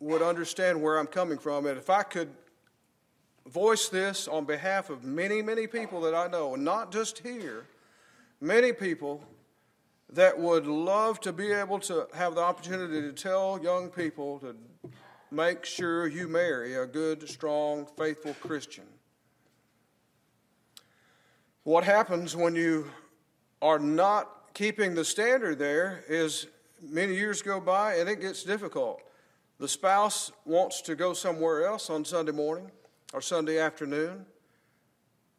would 0.01 0.23
understand 0.23 0.81
where 0.81 0.99
I'm 0.99 1.07
coming 1.07 1.39
from. 1.39 1.67
And 1.67 1.77
if 1.77 1.91
I 1.91 2.03
could 2.03 2.31
voice 3.49 3.89
this 3.89 4.29
on 4.29 4.45
behalf 4.45 4.91
of 4.91 5.05
many, 5.05 5.43
many 5.43 5.67
people 5.67 6.01
that 6.03 6.15
I 6.15 6.29
know, 6.29 6.55
and 6.55 6.65
not 6.65 6.93
just 6.93 7.19
here, 7.19 7.65
many 8.41 8.73
people 8.73 9.25
that 10.11 10.39
would 10.39 10.67
love 10.67 11.21
to 11.21 11.33
be 11.33 11.53
able 11.53 11.79
to 11.81 12.07
have 12.15 12.35
the 12.35 12.41
opportunity 12.41 13.01
to 13.01 13.13
tell 13.13 13.61
young 13.63 13.91
people 13.91 14.39
to 14.41 14.57
make 15.31 15.65
sure 15.65 16.07
you 16.07 16.29
marry 16.29 16.75
a 16.77 16.87
good, 16.87 17.29
strong, 17.29 17.87
faithful 17.97 18.35
Christian. 18.35 18.85
What 21.65 21.85
happens 21.85 22.35
when 22.35 22.55
you 22.55 22.91
are 23.61 23.79
not 23.79 24.55
keeping 24.55 24.95
the 24.95 25.05
standard 25.05 25.59
there 25.59 26.03
is 26.09 26.47
many 26.81 27.15
years 27.15 27.43
go 27.43 27.61
by 27.61 27.97
and 27.97 28.09
it 28.09 28.21
gets 28.21 28.43
difficult. 28.43 29.03
The 29.59 29.69
spouse 29.69 30.33
wants 30.47 30.81
to 30.83 30.95
go 30.95 31.13
somewhere 31.13 31.67
else 31.67 31.91
on 31.91 32.05
Sunday 32.05 32.33
morning 32.33 32.71
or 33.13 33.21
Sunday 33.21 33.59
afternoon, 33.59 34.27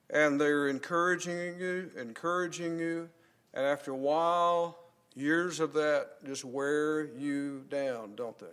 and 0.10 0.39
they're 0.39 0.67
encouraging 0.67 1.60
you, 1.60 1.91
encouraging 1.97 2.79
you, 2.79 3.10
and 3.53 3.65
after 3.65 3.91
a 3.91 3.97
while, 3.97 4.79
years 5.15 5.60
of 5.60 5.73
that 5.73 6.23
just 6.25 6.43
wear 6.43 7.05
you 7.05 7.63
down, 7.69 8.15
don't 8.15 8.38
they? 8.39 8.47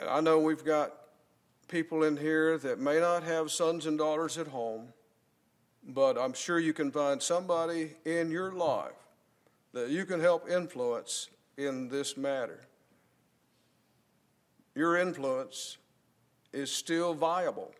And 0.00 0.08
I 0.08 0.20
know 0.20 0.38
we've 0.38 0.64
got 0.64 0.92
people 1.68 2.04
in 2.04 2.16
here 2.16 2.58
that 2.58 2.78
may 2.78 2.98
not 3.00 3.22
have 3.22 3.50
sons 3.50 3.86
and 3.86 3.98
daughters 3.98 4.38
at 4.38 4.48
home, 4.48 4.88
but 5.86 6.18
I'm 6.18 6.32
sure 6.32 6.58
you 6.58 6.72
can 6.72 6.90
find 6.90 7.22
somebody 7.22 7.94
in 8.04 8.30
your 8.30 8.52
life 8.52 8.92
that 9.72 9.90
you 9.90 10.04
can 10.04 10.20
help 10.20 10.48
influence 10.48 11.28
in 11.56 11.88
this 11.88 12.16
matter 12.16 12.67
your 14.78 14.96
influence 14.96 15.76
is 16.52 16.70
still 16.70 17.12
viable. 17.12 17.72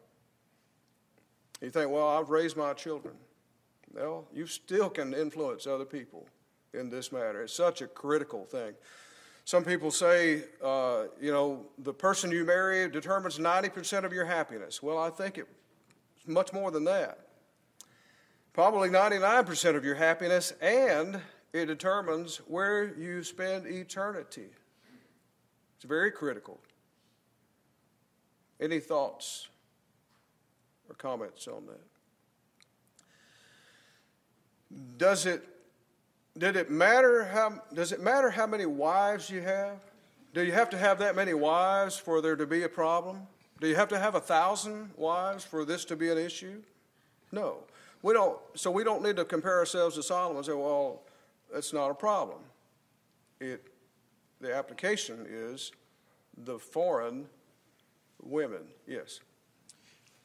You 1.61 1.71
think, 1.71 1.93
well, 1.93 2.09
I've 2.09 2.29
raised 2.29 2.57
my 2.57 2.73
children. 2.73 3.15
Well, 3.95 4.27
you 4.35 4.47
still 4.47 4.91
can 4.91 5.15
influence 5.15 5.69
other 5.69 5.85
people 5.85 6.27
in 6.75 6.91
this 6.91 7.13
matter. 7.13 7.45
It's 7.45 7.53
such 7.53 7.83
a 7.83 7.87
critical 7.87 8.45
thing. 8.45 8.73
Some 9.45 9.65
people 9.65 9.93
say, 9.93 10.43
uh, 10.63 11.05
you 11.21 11.31
know, 11.31 11.67
the 11.79 11.95
person 11.95 12.33
you 12.33 12.45
marry 12.45 12.91
determines 12.91 13.39
90% 13.39 14.03
of 14.03 14.13
your 14.13 14.25
happiness. 14.25 14.83
Well, 14.83 14.99
I 14.99 15.11
think 15.11 15.39
it's 15.39 16.27
much 16.27 16.53
more 16.53 16.73
than 16.73 16.83
that. 16.85 17.29
Probably 18.53 18.89
99% 18.89 19.77
of 19.77 19.85
your 19.85 19.95
happiness, 19.95 20.53
and 20.61 21.21
it 21.53 21.67
determines 21.67 22.39
where 22.49 22.93
you 22.99 23.23
spend 23.23 23.67
eternity. 23.67 24.49
It's 25.77 25.85
very 25.85 26.11
critical. 26.11 26.59
Any 28.61 28.81
thoughts 28.81 29.49
or 30.89 30.95
comments 30.95 31.47
on 31.47 31.67
that? 31.67 31.81
Does 34.99 35.27
it 35.27 35.45
did 36.37 36.57
it 36.57 36.71
matter 36.71 37.25
how 37.25 37.63
does 37.75 37.93
it 37.93 38.01
matter 38.01 38.31
how 38.31 38.47
many 38.47 38.67
wives 38.67 39.31
you 39.31 39.41
have? 39.41 39.79
Do 40.35 40.45
you 40.45 40.53
have 40.53 40.71
to 40.71 40.79
have 40.79 40.99
that 40.99 41.17
many 41.17 41.35
wives 41.35 41.97
for 41.97 42.21
there 42.21 42.37
to 42.37 42.47
be 42.47 42.63
a 42.63 42.69
problem? 42.69 43.27
Do 43.61 43.67
you 43.67 43.75
have 43.75 43.89
to 43.89 43.99
have 43.99 44.15
a 44.15 44.21
thousand 44.21 44.91
wives 44.97 45.45
for 45.45 45.65
this 45.65 45.85
to 45.87 45.97
be 45.97 46.11
an 46.11 46.19
issue? 46.19 46.63
No. 47.33 47.59
We 48.03 48.13
don't 48.13 48.39
so 48.55 48.71
we 48.71 48.85
don't 48.85 49.03
need 49.03 49.17
to 49.17 49.25
compare 49.25 49.59
ourselves 49.59 49.97
to 49.97 50.03
Solomon 50.03 50.37
and 50.37 50.47
say, 50.47 50.53
well, 50.53 51.03
that's 51.53 51.73
not 51.73 51.91
a 51.91 51.95
problem. 51.95 52.39
It 53.41 53.67
the 54.41 54.55
application 54.55 55.27
is 55.29 55.73
the 56.37 56.59
foreign 56.59 57.27
women. 58.23 58.63
Yes. 58.87 59.21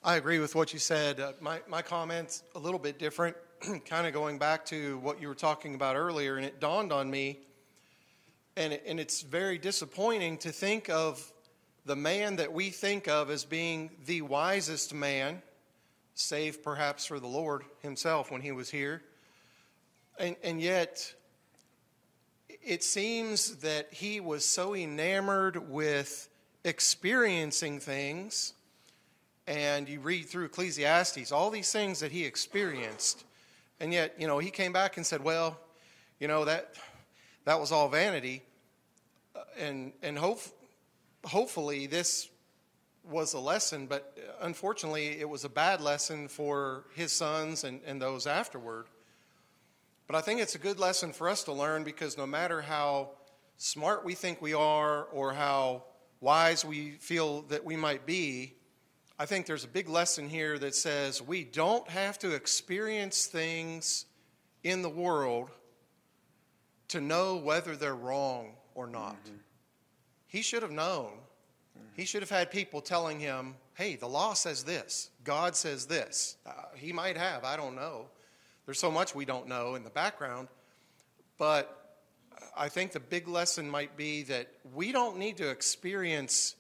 I 0.04 0.16
agree 0.16 0.40
with 0.40 0.54
what 0.54 0.74
you 0.74 0.80
said. 0.80 1.20
Uh, 1.20 1.32
my, 1.40 1.62
my 1.68 1.82
comment's 1.82 2.44
a 2.56 2.60
little 2.60 2.80
bit 2.80 3.00
different, 3.00 3.38
kind 3.86 4.06
of 4.06 4.14
going 4.14 4.38
back 4.38 4.66
to 4.66 4.98
what 4.98 5.22
you 5.22 5.28
were 5.28 5.36
talking 5.36 5.76
about 5.76 5.96
earlier, 5.96 6.36
and 6.36 6.46
it 6.46 6.60
dawned 6.60 6.92
on 6.92 7.10
me, 7.10 7.40
and, 8.58 8.74
it, 8.74 8.84
and 8.86 9.00
it's 9.00 9.22
very 9.22 9.58
disappointing 9.58 10.38
to 10.40 10.52
think 10.52 10.90
of 10.90 11.32
the 11.86 11.96
man 11.96 12.38
that 12.38 12.52
we 12.52 12.70
think 12.70 13.08
of 13.08 13.30
as 13.30 13.46
being 13.46 13.92
the 14.06 14.22
wisest 14.22 14.94
man, 14.94 15.42
save 16.16 16.64
perhaps 16.64 17.06
for 17.06 17.20
the 17.20 17.28
Lord 17.28 17.64
himself 17.82 18.32
when 18.32 18.42
he 18.42 18.52
was 18.52 18.70
here. 18.70 19.02
And, 20.20 20.36
and 20.44 20.62
yet, 20.62 21.14
it 22.62 22.84
seems 22.84 23.58
that 23.58 23.94
he 23.94 24.20
was 24.20 24.46
so 24.46 24.76
enamored 24.76 25.70
with 25.70 26.30
experiencing 26.64 27.80
things 27.80 28.54
and 29.48 29.90
you 29.90 30.00
read 30.00 30.24
through 30.24 30.46
Ecclesiastes, 30.46 31.32
all 31.32 31.50
these 31.50 31.72
things 31.72 32.00
that 32.00 32.12
he 32.12 32.26
experienced, 32.26 33.26
and 33.80 33.92
yet, 33.92 34.16
you 34.18 34.28
know, 34.28 34.40
he 34.40 34.50
came 34.50 34.72
back 34.72 34.96
and 34.96 35.06
said, 35.06 35.24
well, 35.24 35.60
you 36.20 36.28
know, 36.28 36.46
that, 36.46 36.76
that 37.44 37.60
was 37.60 37.72
all 37.72 37.90
vanity. 37.90 38.42
Uh, 39.36 39.42
and, 39.60 39.92
and 40.02 40.18
hope, 40.18 40.40
hopefully 41.26 41.88
this 41.88 42.30
was 43.04 43.34
a 43.34 43.40
lesson, 43.40 43.86
but 43.86 44.18
unfortunately 44.40 45.20
it 45.20 45.28
was 45.28 45.44
a 45.44 45.50
bad 45.50 45.82
lesson 45.82 46.30
for 46.30 46.86
his 46.96 47.12
sons 47.12 47.66
and, 47.66 47.82
and 47.86 48.02
those 48.02 48.26
afterward. 48.26 48.86
But 50.08 50.16
I 50.16 50.22
think 50.22 50.40
it's 50.40 50.56
a 50.56 50.60
good 50.60 50.80
lesson 50.80 51.12
for 51.12 51.28
us 51.28 51.44
to 51.46 51.52
learn 51.52 51.84
because 51.84 52.18
no 52.18 52.26
matter 52.26 52.62
how 52.62 53.10
smart 53.58 54.06
we 54.06 54.14
think 54.14 54.42
we 54.42 54.54
are 54.54 55.04
or 55.06 55.34
how 55.34 55.84
wise 56.24 56.64
we 56.64 56.92
feel 56.92 57.42
that 57.44 57.66
we 57.66 57.76
might 57.76 58.06
be, 58.06 58.54
I 59.20 59.26
think 59.26 59.46
there's 59.46 59.66
a 59.66 59.68
big 59.68 59.90
lesson 59.90 60.30
here 60.30 60.58
that 60.58 60.74
says 60.74 61.22
we 61.22 61.44
don't 61.44 61.88
have 61.90 62.18
to 62.20 62.34
experience 62.34 63.26
things 63.26 64.06
in 64.64 64.82
the 64.82 64.90
world 64.90 65.50
to 66.88 67.02
know 67.02 67.36
whether 67.36 67.76
they're 67.76 67.94
wrong 67.94 68.54
or 68.74 68.88
not. 68.88 69.22
Mm-hmm. 69.26 69.36
He 70.28 70.42
should 70.42 70.64
have 70.64 70.72
known. 70.72 71.10
Mm-hmm. 71.78 71.88
He 71.96 72.06
should 72.06 72.22
have 72.22 72.30
had 72.30 72.50
people 72.50 72.80
telling 72.80 73.20
him, 73.20 73.56
hey, 73.74 73.98
the 73.98 74.08
law 74.08 74.34
says 74.34 74.64
this, 74.64 75.10
God 75.26 75.58
says 75.58 75.88
this. 75.88 76.38
Uh, 76.46 76.52
he 76.76 76.94
might 76.94 77.18
have, 77.18 77.44
I 77.44 77.58
don't 77.58 77.76
know. 77.76 78.08
There's 78.66 78.80
so 78.80 78.90
much 78.90 79.14
we 79.14 79.26
don't 79.26 79.48
know 79.48 79.76
in 79.76 79.84
the 79.84 79.90
background. 79.90 80.48
But 81.38 81.83
I 82.56 82.70
think 82.70 82.92
the 82.92 83.00
big 83.00 83.28
lesson 83.28 83.70
might 83.70 83.98
be 83.98 84.24
that 84.24 84.48
we 84.74 84.92
don't 84.92 85.18
need 85.18 85.38
to 85.38 85.50
experience, 85.50 86.56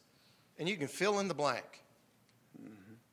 and 0.57 0.67
you 0.67 0.77
can 0.77 0.87
fill 0.87 1.19
in 1.19 1.27
the 1.27 1.33
blank 1.33 1.83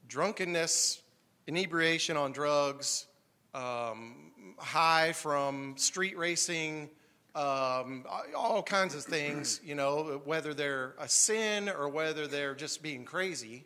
drunkenness, 0.08 1.02
inebriation 1.46 2.16
on 2.16 2.32
drugs, 2.32 3.06
um, 3.54 4.32
high 4.58 5.12
from 5.12 5.76
street 5.76 6.18
racing, 6.18 6.90
um, 7.36 8.04
all 8.36 8.62
kinds 8.62 8.94
of 8.94 9.04
things, 9.04 9.60
you 9.64 9.76
know, 9.76 10.20
whether 10.24 10.52
they're 10.52 10.94
a 10.98 11.08
sin 11.08 11.68
or 11.68 11.88
whether 11.88 12.26
they're 12.26 12.56
just 12.56 12.82
being 12.82 13.04
crazy. 13.04 13.64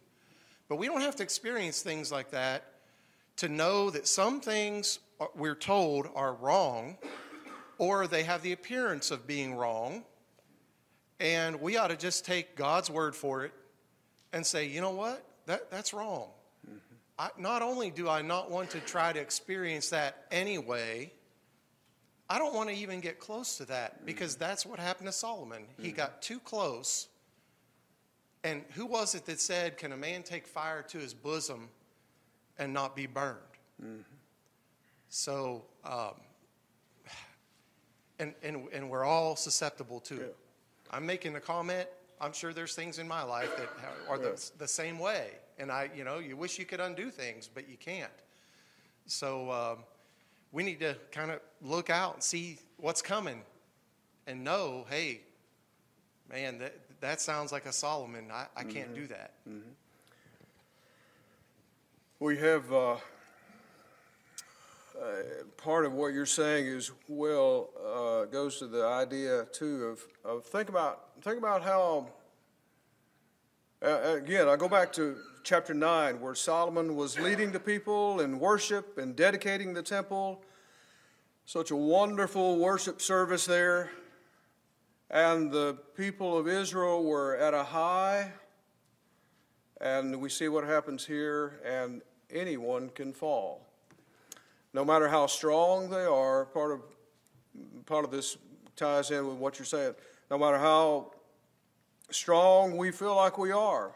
But 0.69 0.77
we 0.77 0.87
don't 0.87 1.01
have 1.01 1.17
to 1.17 1.23
experience 1.23 1.81
things 1.83 2.13
like 2.13 2.31
that 2.33 2.65
to 3.37 3.49
know 3.49 3.91
that 3.91 4.07
some 4.07 4.41
things 4.41 4.99
we're 5.35 5.55
told 5.55 6.09
are 6.15 6.35
wrong 6.35 6.99
or 7.79 8.07
they 8.07 8.23
have 8.23 8.43
the 8.43 8.53
appearance 8.53 9.11
of 9.11 9.27
being 9.27 9.55
wrong. 9.55 10.05
And 11.21 11.61
we 11.61 11.77
ought 11.77 11.89
to 11.89 11.97
just 11.97 12.25
take 12.25 12.57
God's 12.57 12.91
word 12.91 13.15
for 13.15 13.45
it 13.45 13.53
and 14.33 14.45
say, 14.45 14.67
you 14.67 14.81
know 14.81 14.91
what? 14.91 15.25
That, 15.47 15.71
that's 15.71 15.95
wrong. 15.95 16.29
Mm-hmm. 16.69 16.79
I, 17.19 17.29
not 17.39 17.63
only 17.63 17.91
do 17.91 18.09
I 18.09 18.23
not 18.23 18.51
want 18.51 18.71
to 18.71 18.81
try 18.81 19.13
to 19.13 19.21
experience 19.21 19.91
that 19.91 20.27
anyway, 20.31 21.13
I 22.29 22.39
don't 22.39 22.55
want 22.55 22.69
to 22.71 22.75
even 22.75 23.01
get 23.01 23.19
close 23.19 23.59
to 23.59 23.67
that 23.67 24.05
because 24.07 24.35
mm-hmm. 24.35 24.45
that's 24.45 24.67
what 24.67 24.79
happened 24.79 25.07
to 25.07 25.13
Solomon. 25.13 25.63
Mm-hmm. 25.63 25.85
He 25.85 25.93
got 25.93 26.23
too 26.23 26.41
close. 26.41 27.09
And 28.43 28.65
who 28.73 28.87
was 28.87 29.15
it 29.15 29.25
that 29.27 29.41
said, 29.41 29.79
Can 29.79 29.93
a 29.93 29.97
man 29.97 30.23
take 30.23 30.47
fire 30.47 30.83
to 30.89 30.99
his 30.99 31.15
bosom 31.15 31.69
and 32.59 32.73
not 32.73 32.97
be 32.97 33.07
burned? 33.07 33.39
Mm-hmm. 33.83 34.01
So, 35.09 35.65
um, 35.85 36.15
and, 38.19 38.35
and, 38.43 38.69
and 38.73 38.91
we're 38.91 39.05
all 39.05 39.37
susceptible 39.37 40.01
to 40.01 40.21
it. 40.21 40.37
I'm 40.91 41.05
making 41.05 41.37
a 41.37 41.41
comment 41.41 41.89
I'm 42.21 42.33
sure 42.33 42.53
there's 42.53 42.75
things 42.75 42.99
in 42.99 43.07
my 43.07 43.23
life 43.23 43.55
that 43.57 43.69
are 44.09 44.19
the, 44.19 44.51
the 44.59 44.69
same 44.69 44.99
way. 44.99 45.33
And 45.59 45.71
I, 45.71 45.91
you 45.95 46.05
know, 46.05 46.19
you 46.19 46.37
wish 46.37 46.59
you 46.59 46.65
could 46.65 46.81
undo 46.81 47.11
things, 47.11 47.51
but 47.53 47.69
you 47.69 47.77
can't. 47.77 48.11
So 49.07 49.51
um, 49.51 49.79
we 50.53 50.63
need 50.63 50.81
to 50.81 50.97
kind 51.13 51.31
of 51.31 51.41
look 51.61 51.91
out 51.91 52.15
and 52.15 52.23
see 52.23 52.59
what's 52.79 53.03
coming 53.03 53.43
and 54.27 54.43
know, 54.43 54.87
hey, 54.89 55.21
man, 56.31 56.59
that, 56.59 56.75
that 57.01 57.21
sounds 57.21 57.53
like 57.53 57.67
a 57.67 57.73
Solomon. 57.73 58.31
I, 58.33 58.47
I 58.57 58.65
can't 58.65 58.87
mm-hmm. 58.87 58.95
do 58.95 59.07
that. 59.09 59.33
Mm-hmm. 59.49 59.69
We 62.21 62.39
have 62.39 62.73
uh, 62.73 62.93
uh, 62.93 62.99
part 65.57 65.85
of 65.85 65.93
what 65.93 66.15
you're 66.15 66.27
saying 66.27 66.67
is 66.67 66.93
well 67.09 67.71
uh, 67.85 68.25
goes 68.27 68.59
to 68.59 68.67
the 68.67 68.85
idea 68.85 69.47
too 69.53 69.85
of, 69.85 70.07
of 70.25 70.45
think 70.45 70.69
about 70.69 71.15
think 71.23 71.39
about 71.39 71.63
how, 71.63 72.07
uh, 73.83 74.17
again, 74.17 74.47
I 74.47 74.57
go 74.57 74.69
back 74.69 74.93
to 74.95 75.17
chapter 75.43 75.73
9, 75.73 76.21
where 76.21 76.35
Solomon 76.35 76.97
was 76.97 77.19
leading 77.19 77.51
the 77.51 77.61
people 77.61 78.21
in 78.21 78.39
worship 78.39 78.99
and 78.99 79.17
dedicating 79.17 79.73
the 79.73 79.83
temple. 79.83 80.43
Such 81.47 81.71
a 81.71 81.77
wonderful 81.77 82.59
worship 82.59 83.01
service 83.01 83.47
there. 83.47 83.91
And 85.11 85.51
the 85.51 85.79
people 85.97 86.37
of 86.37 86.49
Israel 86.49 87.05
were 87.05 87.37
at 87.37 87.55
a 87.55 87.63
high. 87.63 88.33
And 89.81 90.21
we 90.21 90.29
see 90.29 90.49
what 90.49 90.65
happens 90.65 91.07
here, 91.07 91.61
and 91.65 92.03
anyone 92.31 92.91
can 92.91 93.13
fall. 93.13 93.67
No 94.75 94.85
matter 94.85 95.09
how 95.09 95.27
strong 95.29 95.89
they 95.89 96.05
are, 96.05 96.47
part 96.47 96.73
of, 96.73 96.81
part 97.87 98.05
of 98.05 98.11
this 98.11 98.37
ties 98.75 99.13
in 99.13 99.27
with 99.27 99.37
what 99.37 99.59
you're 99.59 99.65
saying. 99.65 99.95
No 100.31 100.37
matter 100.37 100.59
how 100.59 101.13
strong 102.11 102.77
we 102.77 102.91
feel 102.91 103.15
like 103.15 103.39
we 103.39 103.53
are, 103.53 103.93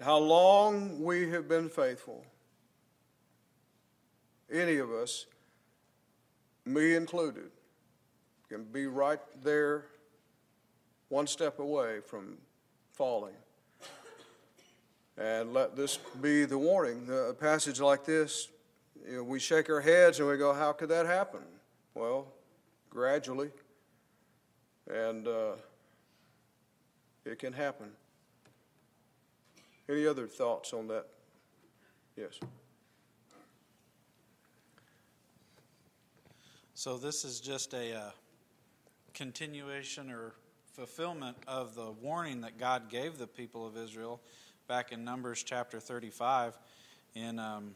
how 0.00 0.16
long 0.16 1.02
we 1.02 1.28
have 1.30 1.48
been 1.48 1.68
faithful. 1.68 2.24
Any 4.50 4.78
of 4.78 4.90
us, 4.92 5.26
me 6.64 6.94
included, 6.94 7.50
can 8.48 8.64
be 8.64 8.86
right 8.86 9.20
there, 9.42 9.86
one 11.08 11.26
step 11.26 11.58
away 11.58 11.98
from 12.06 12.38
falling. 12.92 13.34
And 15.18 15.52
let 15.52 15.76
this 15.76 15.98
be 16.20 16.44
the 16.44 16.58
warning. 16.58 17.08
A 17.10 17.34
passage 17.34 17.80
like 17.80 18.04
this, 18.04 18.48
you 19.08 19.16
know, 19.16 19.24
we 19.24 19.38
shake 19.38 19.70
our 19.70 19.80
heads 19.80 20.18
and 20.18 20.28
we 20.28 20.36
go, 20.36 20.52
How 20.52 20.72
could 20.72 20.88
that 20.88 21.06
happen? 21.06 21.40
Well, 21.94 22.26
gradually. 22.88 23.50
And 24.92 25.28
uh, 25.28 25.52
it 27.24 27.38
can 27.38 27.52
happen. 27.52 27.90
Any 29.88 30.06
other 30.06 30.26
thoughts 30.26 30.72
on 30.72 30.88
that? 30.88 31.06
Yes. 32.16 32.38
So 36.74 36.96
this 36.96 37.24
is 37.24 37.40
just 37.40 37.74
a 37.74 37.94
uh, 37.94 38.10
continuation 39.14 40.10
or 40.10 40.32
fulfillment 40.72 41.36
of 41.46 41.74
the 41.74 41.90
warning 41.90 42.40
that 42.40 42.58
God 42.58 42.88
gave 42.88 43.18
the 43.18 43.26
people 43.26 43.66
of 43.66 43.76
Israel 43.76 44.20
back 44.66 44.92
in 44.92 45.04
Numbers 45.04 45.42
chapter 45.42 45.78
35. 45.78 46.58
In 47.14 47.38
um, 47.38 47.74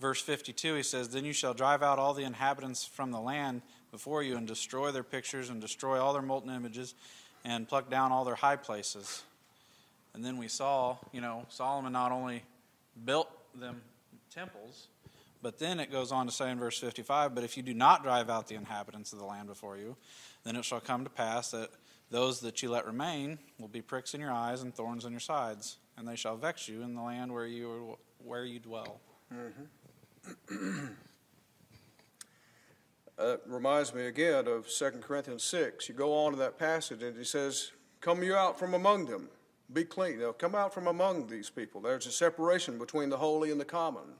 verse 0.00 0.20
52, 0.20 0.74
he 0.74 0.82
says, 0.82 1.08
Then 1.10 1.24
you 1.24 1.32
shall 1.32 1.54
drive 1.54 1.82
out 1.82 1.98
all 1.98 2.14
the 2.14 2.24
inhabitants 2.24 2.84
from 2.84 3.12
the 3.12 3.20
land 3.20 3.62
before 3.92 4.22
you 4.22 4.36
and 4.36 4.46
destroy 4.46 4.90
their 4.90 5.02
pictures 5.02 5.50
and 5.50 5.60
destroy 5.60 6.00
all 6.00 6.12
their 6.12 6.22
molten 6.22 6.54
images 6.54 6.94
and 7.44 7.68
pluck 7.68 7.90
down 7.90 8.12
all 8.12 8.24
their 8.24 8.34
high 8.34 8.56
places. 8.56 9.22
And 10.14 10.24
then 10.24 10.38
we 10.38 10.48
saw, 10.48 10.96
you 11.12 11.20
know, 11.20 11.46
Solomon 11.48 11.92
not 11.92 12.12
only 12.12 12.42
built 13.04 13.28
them 13.54 13.82
temples, 14.34 14.88
but 15.42 15.58
then 15.58 15.80
it 15.80 15.90
goes 15.90 16.12
on 16.12 16.26
to 16.26 16.32
say 16.32 16.50
in 16.50 16.58
verse 16.58 16.78
55 16.78 17.34
But 17.34 17.44
if 17.44 17.56
you 17.56 17.62
do 17.62 17.74
not 17.74 18.02
drive 18.02 18.28
out 18.28 18.48
the 18.48 18.56
inhabitants 18.56 19.12
of 19.12 19.18
the 19.18 19.24
land 19.24 19.48
before 19.48 19.76
you, 19.76 19.96
then 20.44 20.56
it 20.56 20.64
shall 20.64 20.80
come 20.80 21.04
to 21.04 21.10
pass 21.10 21.52
that 21.52 21.70
those 22.10 22.40
that 22.40 22.62
you 22.62 22.70
let 22.70 22.86
remain 22.86 23.38
will 23.58 23.68
be 23.68 23.80
pricks 23.80 24.14
in 24.14 24.20
your 24.20 24.32
eyes 24.32 24.62
and 24.62 24.74
thorns 24.74 25.04
in 25.04 25.12
your 25.12 25.20
sides, 25.20 25.76
and 25.96 26.06
they 26.08 26.16
shall 26.16 26.36
vex 26.36 26.68
you 26.68 26.82
in 26.82 26.94
the 26.94 27.02
land 27.02 27.32
where 27.32 27.46
you, 27.46 27.96
where 28.24 28.44
you 28.44 28.58
dwell. 28.58 29.00
Mm-hmm. 29.32 29.62
Uh, 33.20 33.36
reminds 33.46 33.92
me 33.92 34.06
again 34.06 34.48
of 34.48 34.66
2 34.66 34.90
Corinthians 35.02 35.42
6. 35.42 35.90
You 35.90 35.94
go 35.94 36.14
on 36.24 36.32
to 36.32 36.38
that 36.38 36.58
passage 36.58 37.02
and 37.02 37.14
he 37.14 37.24
says, 37.24 37.72
Come 38.00 38.22
you 38.22 38.34
out 38.34 38.58
from 38.58 38.72
among 38.72 39.04
them, 39.04 39.28
be 39.74 39.84
clean. 39.84 40.20
Now, 40.20 40.32
come 40.32 40.54
out 40.54 40.72
from 40.72 40.86
among 40.86 41.26
these 41.26 41.50
people. 41.50 41.82
There's 41.82 42.06
a 42.06 42.12
separation 42.12 42.78
between 42.78 43.10
the 43.10 43.18
holy 43.18 43.50
and 43.50 43.60
the 43.60 43.64
common, 43.66 44.14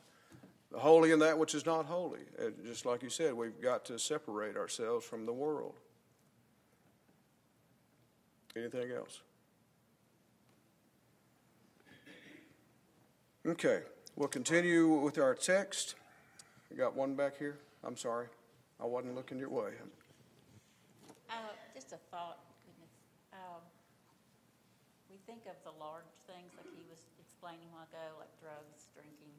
the 0.71 0.79
holy 0.79 1.13
and 1.13 1.23
that 1.23 1.39
which 1.39 1.55
is 1.55 1.65
not 1.65 1.87
holy. 1.87 2.21
And 2.39 2.53
just 2.63 2.85
like 2.85 3.03
you 3.03 3.09
said, 3.09 3.33
we've 3.33 3.59
got 3.63 3.87
to 3.87 3.99
separate 3.99 4.59
ourselves 4.59 5.07
from 5.07 5.25
the 5.25 5.33
world. 5.33 5.77
Anything 8.55 8.91
else? 8.93 9.23
Okay, 13.47 13.81
we'll 14.17 14.29
continue 14.29 14.89
with 14.89 15.19
our 15.19 15.35
text. 15.35 15.95
We 16.71 16.77
got 16.77 16.95
one 16.95 17.15
back 17.15 17.39
here. 17.39 17.59
I'm 17.85 17.97
sorry. 17.97 18.27
I 18.81 18.87
wasn't 18.87 19.15
looking 19.15 19.39
your 19.39 19.51
way. 19.51 19.73
Uh, 21.29 21.35
just 21.75 21.93
a 21.93 22.01
thought, 22.11 22.39
goodness. 22.67 22.95
Um, 23.33 23.63
we 25.11 25.19
think 25.27 25.47
of 25.47 25.57
the 25.65 25.75
large 25.79 26.11
things 26.27 26.51
like 26.57 26.69
he 26.75 26.85
was 26.89 27.03
explaining 27.19 27.67
a 27.71 27.81
while 27.81 27.89
ago, 27.91 28.19
like 28.19 28.33
drugs, 28.41 28.91
drinking, 28.95 29.35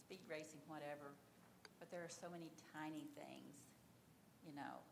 speed 0.00 0.22
racing, 0.30 0.60
whatever. 0.66 1.14
But 1.78 1.90
there 1.90 2.02
are 2.02 2.12
so 2.12 2.30
many 2.30 2.50
tiny 2.74 3.06
things, 3.14 3.54
you 4.46 4.54
know, 4.54 4.82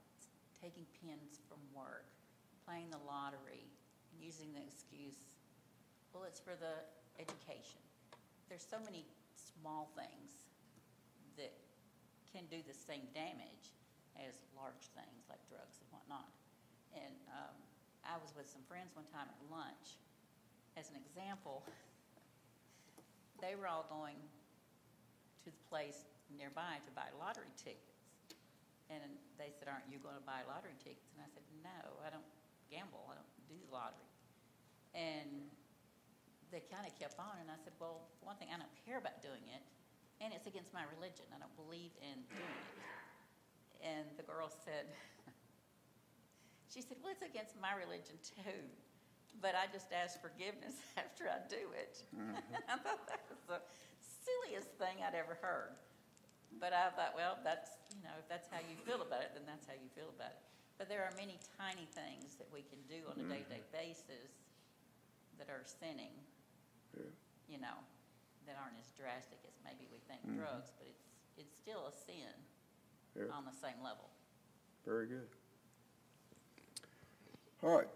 taking 0.59 0.85
pins 1.01 1.41
from 1.49 1.59
work, 1.75 2.07
playing 2.67 2.91
the 2.91 3.03
lottery, 3.07 3.67
using 4.19 4.53
the 4.53 4.63
excuse, 4.63 5.31
well, 6.13 6.25
it's 6.27 6.41
for 6.41 6.59
the 6.59 6.75
education. 7.23 7.81
There's 8.51 8.67
so 8.67 8.83
many 8.83 9.07
small 9.39 9.87
things 9.95 10.51
that 11.39 11.55
can 12.35 12.51
do 12.51 12.59
the 12.67 12.75
same 12.75 13.07
damage 13.15 13.79
as 14.19 14.35
large 14.59 14.91
things 14.99 15.23
like 15.31 15.39
drugs 15.47 15.79
and 15.79 15.87
whatnot. 15.95 16.27
And 16.91 17.15
um, 17.31 17.55
I 18.03 18.19
was 18.19 18.35
with 18.35 18.51
some 18.51 18.67
friends 18.67 18.91
one 18.99 19.07
time 19.15 19.31
at 19.31 19.39
lunch. 19.47 20.03
As 20.75 20.91
an 20.91 20.99
example, 20.99 21.63
they 23.43 23.55
were 23.55 23.71
all 23.71 23.87
going 23.87 24.19
to 25.47 25.55
the 25.55 25.63
place 25.71 26.11
nearby 26.35 26.83
to 26.83 26.91
buy 26.91 27.07
lottery 27.23 27.55
tickets. 27.55 28.03
And 28.91 29.15
they 29.39 29.55
said, 29.55 29.71
Aren't 29.71 29.87
you 29.87 30.03
going 30.03 30.19
to 30.19 30.27
buy 30.27 30.43
lottery 30.51 30.75
tickets? 30.83 31.15
And 31.15 31.23
I 31.23 31.31
said, 31.31 31.47
No, 31.63 32.03
I 32.03 32.11
don't 32.11 32.27
gamble. 32.67 33.07
I 33.07 33.15
don't 33.15 33.35
do 33.47 33.59
lottery. 33.71 34.11
And 34.91 35.55
they 36.51 36.63
kind 36.71 36.87
of 36.87 36.93
kept 36.99 37.19
on. 37.19 37.39
And 37.41 37.49
I 37.51 37.59
said, 37.63 37.75
Well, 37.79 38.11
one 38.21 38.37
thing, 38.37 38.51
I 38.51 38.59
don't 38.59 38.75
care 38.87 38.99
about 38.99 39.23
doing 39.23 39.43
it. 39.51 39.63
And 40.21 40.35
it's 40.37 40.47
against 40.47 40.75
my 40.77 40.85
religion. 40.93 41.25
I 41.33 41.39
don't 41.41 41.55
believe 41.57 41.95
in 42.05 42.21
doing 42.29 42.59
it. 42.61 42.79
And 43.81 44.05
the 44.21 44.27
girl 44.27 44.51
said, 44.51 44.91
She 46.73 46.83
said, 46.83 46.99
Well, 47.01 47.15
it's 47.15 47.25
against 47.25 47.57
my 47.59 47.73
religion 47.75 48.19
too. 48.21 48.63
But 49.39 49.55
I 49.55 49.71
just 49.71 49.95
ask 49.95 50.19
forgiveness 50.19 50.83
after 51.01 51.31
I 51.31 51.39
do 51.47 51.71
it. 51.73 52.03
Mm-hmm. 52.13 52.37
I 52.75 52.77
thought 52.83 53.07
that 53.07 53.23
was 53.31 53.41
the 53.47 53.63
silliest 54.03 54.75
thing 54.77 55.01
I'd 55.01 55.17
ever 55.17 55.39
heard. 55.39 55.79
But 56.59 56.75
I 56.75 56.91
thought, 56.91 57.15
well, 57.15 57.39
that's, 57.47 57.79
you 57.95 58.03
know, 58.03 58.11
if 58.19 58.27
that's 58.27 58.51
how 58.51 58.59
you 58.59 58.75
feel 58.83 59.07
about 59.07 59.23
it, 59.23 59.31
then 59.39 59.47
that's 59.47 59.71
how 59.71 59.79
you 59.79 59.87
feel 59.95 60.11
about 60.11 60.35
it. 60.35 60.43
But 60.83 60.91
there 60.91 61.07
are 61.07 61.15
many 61.15 61.39
tiny 61.55 61.87
things 61.95 62.35
that 62.43 62.51
we 62.51 62.67
can 62.67 62.83
do 62.91 63.07
on 63.07 63.15
a 63.23 63.27
day 63.29 63.47
to 63.47 63.51
day 63.53 63.63
basis 63.71 64.33
that 65.39 65.53
are 65.53 65.63
sinning, 65.63 66.17
you 67.49 67.59
know, 67.59 67.77
that 68.47 68.57
aren't 68.63 68.79
as 68.79 68.91
drastic 68.99 69.39
as 69.47 69.55
maybe 69.65 69.87
we 69.91 69.99
think 70.09 70.23
drugs, 70.37 70.71
but 70.79 70.87
it's, 70.89 71.05
it's 71.37 71.57
still 71.57 71.87
a 71.89 71.93
sin 71.93 72.31
Yeah. 73.17 73.33
on 73.35 73.45
the 73.45 73.53
same 73.53 73.83
level. 73.83 74.09
Very 74.87 75.07
good. 75.07 75.27
All 77.63 77.77
right. 77.77 77.89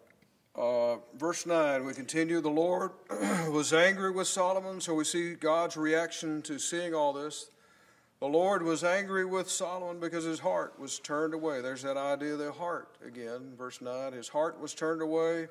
Uh, 0.57 0.99
verse 1.17 1.47
9, 1.47 1.85
we 1.85 1.95
continue. 1.95 2.41
The 2.41 2.49
Lord 2.49 2.93
was 3.51 3.73
angry 3.73 4.11
with 4.13 4.29
Solomon, 4.29 4.81
so 4.81 4.95
we 4.95 5.05
see 5.05 5.35
God's 5.35 5.77
reaction 5.77 6.43
to 6.43 6.59
seeing 6.59 6.95
all 6.95 7.13
this. 7.13 7.51
The 8.21 8.29
Lord 8.29 8.63
was 8.63 8.85
angry 8.85 9.25
with 9.25 9.51
Solomon 9.51 9.99
because 10.01 10.25
his 10.25 10.39
heart 10.39 10.79
was 10.79 10.99
turned 11.01 11.35
away. 11.35 11.61
There's 11.61 11.83
that 11.83 11.97
idea 11.97 12.35
of 12.35 12.39
the 12.39 12.53
heart 12.53 12.97
again. 13.05 13.55
Verse 13.59 13.81
9 13.81 14.13
His 14.13 14.29
heart 14.29 14.61
was 14.61 14.75
turned 14.75 15.03
away 15.03 15.49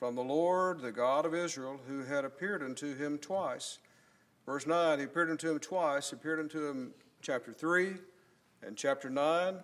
from 0.00 0.14
the 0.14 0.24
Lord, 0.24 0.80
the 0.80 0.92
God 0.92 1.26
of 1.26 1.34
Israel, 1.34 1.78
who 1.86 2.02
had 2.04 2.24
appeared 2.24 2.62
unto 2.62 2.96
him 2.96 3.18
twice. 3.18 3.78
Verse 4.46 4.66
9 4.66 4.98
He 4.98 5.04
appeared 5.04 5.30
unto 5.30 5.50
him 5.50 5.58
twice, 5.58 6.08
He 6.08 6.16
appeared 6.16 6.40
unto 6.40 6.66
him 6.66 6.92
chapter 7.20 7.52
3 7.52 7.92
and 8.66 8.78
chapter 8.78 9.10
9, 9.10 9.56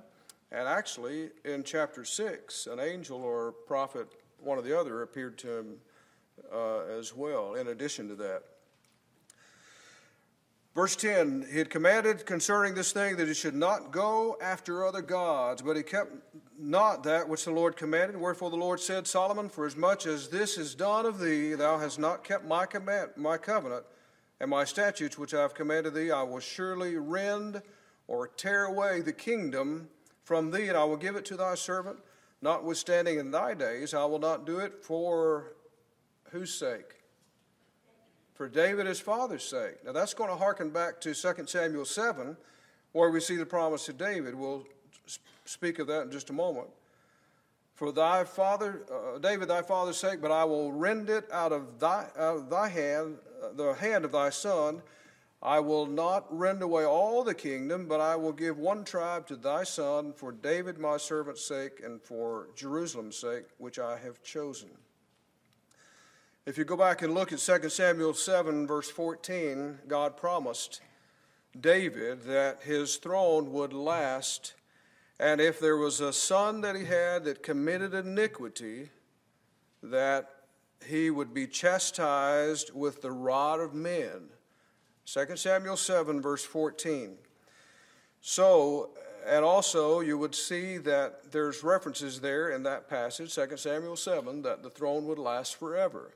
and 0.52 0.68
actually 0.68 1.30
in 1.46 1.64
chapter 1.64 2.04
6, 2.04 2.66
an 2.66 2.78
angel 2.78 3.22
or 3.22 3.52
prophet, 3.66 4.08
one 4.38 4.58
or 4.58 4.62
the 4.62 4.78
other, 4.78 5.00
appeared 5.00 5.38
to 5.38 5.58
him 5.58 5.76
uh, 6.52 6.80
as 6.80 7.16
well, 7.16 7.54
in 7.54 7.68
addition 7.68 8.06
to 8.08 8.14
that. 8.16 8.42
Verse 10.76 10.94
10 10.94 11.46
He 11.50 11.56
had 11.56 11.70
commanded 11.70 12.26
concerning 12.26 12.74
this 12.74 12.92
thing 12.92 13.16
that 13.16 13.26
he 13.26 13.32
should 13.32 13.54
not 13.54 13.90
go 13.90 14.36
after 14.42 14.86
other 14.86 15.00
gods, 15.00 15.62
but 15.62 15.74
he 15.74 15.82
kept 15.82 16.12
not 16.58 17.02
that 17.04 17.26
which 17.30 17.46
the 17.46 17.50
Lord 17.50 17.76
commanded. 17.76 18.18
Wherefore 18.18 18.50
the 18.50 18.56
Lord 18.56 18.78
said, 18.78 19.06
Solomon, 19.06 19.48
for 19.48 19.64
as 19.64 19.74
much 19.74 20.04
as 20.04 20.28
this 20.28 20.58
is 20.58 20.74
done 20.74 21.06
of 21.06 21.18
thee, 21.18 21.54
thou 21.54 21.78
hast 21.78 21.98
not 21.98 22.24
kept 22.24 22.44
my, 22.44 22.66
command, 22.66 23.12
my 23.16 23.38
covenant 23.38 23.86
and 24.38 24.50
my 24.50 24.64
statutes 24.64 25.16
which 25.16 25.32
I 25.32 25.40
have 25.40 25.54
commanded 25.54 25.94
thee, 25.94 26.10
I 26.10 26.22
will 26.22 26.40
surely 26.40 26.96
rend 26.96 27.62
or 28.06 28.28
tear 28.28 28.66
away 28.66 29.00
the 29.00 29.14
kingdom 29.14 29.88
from 30.24 30.50
thee, 30.50 30.68
and 30.68 30.76
I 30.76 30.84
will 30.84 30.98
give 30.98 31.16
it 31.16 31.24
to 31.26 31.38
thy 31.38 31.54
servant. 31.54 32.00
Notwithstanding 32.42 33.18
in 33.18 33.30
thy 33.30 33.54
days, 33.54 33.94
I 33.94 34.04
will 34.04 34.18
not 34.18 34.44
do 34.44 34.58
it 34.58 34.84
for 34.84 35.54
whose 36.32 36.52
sake? 36.52 36.96
For 38.36 38.48
David 38.48 38.86
his 38.86 39.00
father's 39.00 39.44
sake. 39.44 39.84
Now 39.84 39.92
that's 39.92 40.14
going 40.14 40.30
to 40.30 40.36
harken 40.36 40.70
back 40.70 41.00
to 41.00 41.14
2 41.14 41.46
Samuel 41.46 41.84
7, 41.84 42.36
where 42.92 43.10
we 43.10 43.20
see 43.20 43.36
the 43.36 43.46
promise 43.46 43.86
to 43.86 43.92
David. 43.92 44.34
We'll 44.34 44.66
speak 45.44 45.78
of 45.78 45.86
that 45.86 46.02
in 46.02 46.10
just 46.10 46.30
a 46.30 46.34
moment. 46.34 46.68
For 47.74 47.92
thy 47.92 48.24
father, 48.24 48.84
uh, 48.90 49.18
David 49.18 49.48
thy 49.48 49.62
father's 49.62 49.98
sake, 49.98 50.20
but 50.20 50.30
I 50.30 50.44
will 50.44 50.72
rend 50.72 51.10
it 51.10 51.30
out 51.32 51.52
of 51.52 51.78
thy, 51.78 52.06
out 52.16 52.36
of 52.36 52.50
thy 52.50 52.68
hand, 52.68 53.18
uh, 53.42 53.52
the 53.54 53.74
hand 53.74 54.04
of 54.04 54.12
thy 54.12 54.30
son. 54.30 54.82
I 55.42 55.60
will 55.60 55.86
not 55.86 56.24
rend 56.34 56.62
away 56.62 56.84
all 56.84 57.22
the 57.22 57.34
kingdom, 57.34 57.86
but 57.86 58.00
I 58.00 58.16
will 58.16 58.32
give 58.32 58.58
one 58.58 58.84
tribe 58.84 59.26
to 59.26 59.36
thy 59.36 59.64
son 59.64 60.14
for 60.14 60.32
David 60.32 60.78
my 60.78 60.96
servant's 60.96 61.44
sake 61.44 61.80
and 61.84 62.00
for 62.00 62.48
Jerusalem's 62.54 63.18
sake, 63.18 63.44
which 63.58 63.78
I 63.78 63.98
have 63.98 64.22
chosen. 64.22 64.70
If 66.46 66.56
you 66.56 66.64
go 66.64 66.76
back 66.76 67.02
and 67.02 67.12
look 67.12 67.32
at 67.32 67.40
2 67.40 67.68
Samuel 67.68 68.14
7, 68.14 68.68
verse 68.68 68.88
14, 68.88 69.80
God 69.88 70.16
promised 70.16 70.80
David 71.60 72.22
that 72.22 72.62
his 72.62 72.98
throne 72.98 73.52
would 73.52 73.72
last, 73.72 74.54
and 75.18 75.40
if 75.40 75.58
there 75.58 75.76
was 75.76 76.00
a 76.00 76.12
son 76.12 76.60
that 76.60 76.76
he 76.76 76.84
had 76.84 77.24
that 77.24 77.42
committed 77.42 77.94
iniquity, 77.94 78.90
that 79.82 80.30
he 80.86 81.10
would 81.10 81.34
be 81.34 81.48
chastised 81.48 82.72
with 82.72 83.02
the 83.02 83.10
rod 83.10 83.58
of 83.58 83.74
men. 83.74 84.28
2 85.06 85.34
Samuel 85.34 85.76
7, 85.76 86.22
verse 86.22 86.44
14. 86.44 87.16
So, 88.20 88.90
and 89.26 89.44
also 89.44 89.98
you 89.98 90.16
would 90.16 90.36
see 90.36 90.78
that 90.78 91.32
there's 91.32 91.64
references 91.64 92.20
there 92.20 92.50
in 92.50 92.62
that 92.62 92.88
passage, 92.88 93.34
2 93.34 93.56
Samuel 93.56 93.96
7, 93.96 94.42
that 94.42 94.62
the 94.62 94.70
throne 94.70 95.06
would 95.06 95.18
last 95.18 95.56
forever 95.56 96.12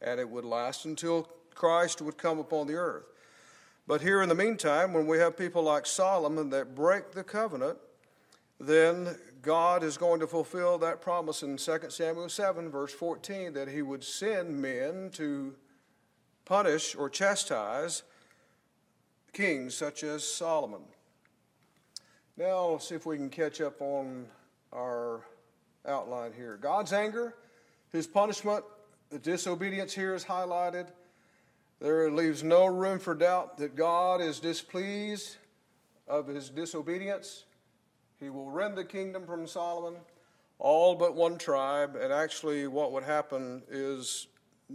and 0.00 0.20
it 0.20 0.28
would 0.28 0.44
last 0.44 0.84
until 0.84 1.28
Christ 1.54 2.00
would 2.02 2.16
come 2.16 2.38
upon 2.38 2.66
the 2.66 2.74
earth. 2.74 3.04
But 3.86 4.00
here 4.00 4.22
in 4.22 4.28
the 4.28 4.34
meantime, 4.34 4.92
when 4.92 5.06
we 5.06 5.18
have 5.18 5.36
people 5.36 5.62
like 5.62 5.86
Solomon 5.86 6.50
that 6.50 6.74
break 6.74 7.12
the 7.12 7.24
covenant, 7.24 7.78
then 8.60 9.16
God 9.40 9.82
is 9.82 9.96
going 9.96 10.20
to 10.20 10.26
fulfill 10.26 10.78
that 10.78 11.00
promise 11.00 11.42
in 11.42 11.56
2 11.56 11.78
Samuel 11.88 12.28
7, 12.28 12.70
verse 12.70 12.92
14, 12.92 13.52
that 13.54 13.68
he 13.68 13.82
would 13.82 14.04
send 14.04 14.60
men 14.60 15.10
to 15.14 15.54
punish 16.44 16.94
or 16.94 17.08
chastise 17.08 18.02
kings 19.32 19.74
such 19.74 20.02
as 20.02 20.24
Solomon. 20.24 20.82
Now, 22.36 22.66
let's 22.66 22.88
see 22.88 22.94
if 22.94 23.06
we 23.06 23.16
can 23.16 23.30
catch 23.30 23.60
up 23.60 23.80
on 23.80 24.26
our 24.72 25.22
outline 25.86 26.32
here. 26.32 26.56
God's 26.60 26.92
anger, 26.92 27.34
his 27.90 28.06
punishment, 28.06 28.64
the 29.10 29.18
disobedience 29.18 29.94
here 29.94 30.14
is 30.14 30.24
highlighted. 30.24 30.88
There 31.80 32.10
leaves 32.10 32.42
no 32.42 32.66
room 32.66 32.98
for 32.98 33.14
doubt 33.14 33.56
that 33.58 33.76
God 33.76 34.20
is 34.20 34.40
displeased 34.40 35.36
of 36.06 36.26
his 36.26 36.50
disobedience. 36.50 37.44
He 38.20 38.30
will 38.30 38.50
rend 38.50 38.76
the 38.76 38.84
kingdom 38.84 39.26
from 39.26 39.46
Solomon, 39.46 40.00
all 40.58 40.94
but 40.96 41.14
one 41.14 41.38
tribe. 41.38 41.96
And 41.96 42.12
actually, 42.12 42.66
what 42.66 42.92
would 42.92 43.04
happen 43.04 43.62
is 43.70 44.26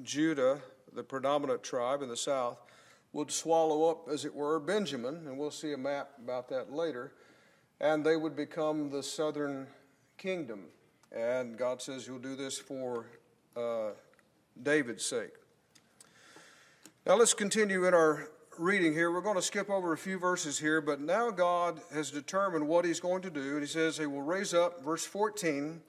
Judah, 0.02 0.62
the 0.94 1.04
predominant 1.04 1.62
tribe 1.62 2.02
in 2.02 2.10
the 2.10 2.18
south, 2.18 2.60
would 3.12 3.32
swallow 3.32 3.92
up, 3.92 4.08
as 4.10 4.26
it 4.26 4.34
were, 4.34 4.60
Benjamin. 4.60 5.28
And 5.28 5.38
we'll 5.38 5.52
see 5.52 5.74
a 5.74 5.78
map 5.78 6.12
about 6.24 6.50
that 6.50 6.72
later. 6.72 7.14
And 7.82 8.04
they 8.04 8.16
would 8.16 8.36
become 8.36 8.90
the 8.90 9.04
southern 9.04 9.68
kingdom. 10.18 10.66
And 11.12 11.58
God 11.58 11.82
says, 11.82 12.08
You'll 12.08 12.20
do 12.20 12.36
this 12.36 12.58
for 12.58 13.06
uh, 13.56 13.92
David's 14.62 15.06
sake. 15.06 15.34
Now 17.06 17.16
let's 17.16 17.34
continue 17.34 17.86
in 17.86 17.94
our 17.94 18.30
reading 18.58 18.94
here. 18.94 19.12
We're 19.12 19.22
going 19.22 19.36
to 19.36 19.42
skip 19.42 19.70
over 19.70 19.94
a 19.94 19.98
few 19.98 20.20
verses 20.20 20.60
here, 20.60 20.80
but 20.80 21.02
now 21.02 21.32
God 21.32 21.82
has 21.94 22.12
determined 22.12 22.68
what 22.68 22.86
he's 22.86 23.00
going 23.00 23.22
to 23.24 23.30
do. 23.30 23.54
And 23.54 23.62
he 23.62 23.68
says 23.68 23.98
he 23.98 24.06
will 24.06 24.22
raise 24.22 24.54
up, 24.54 24.84
verse 24.84 25.06
14, 25.06 25.82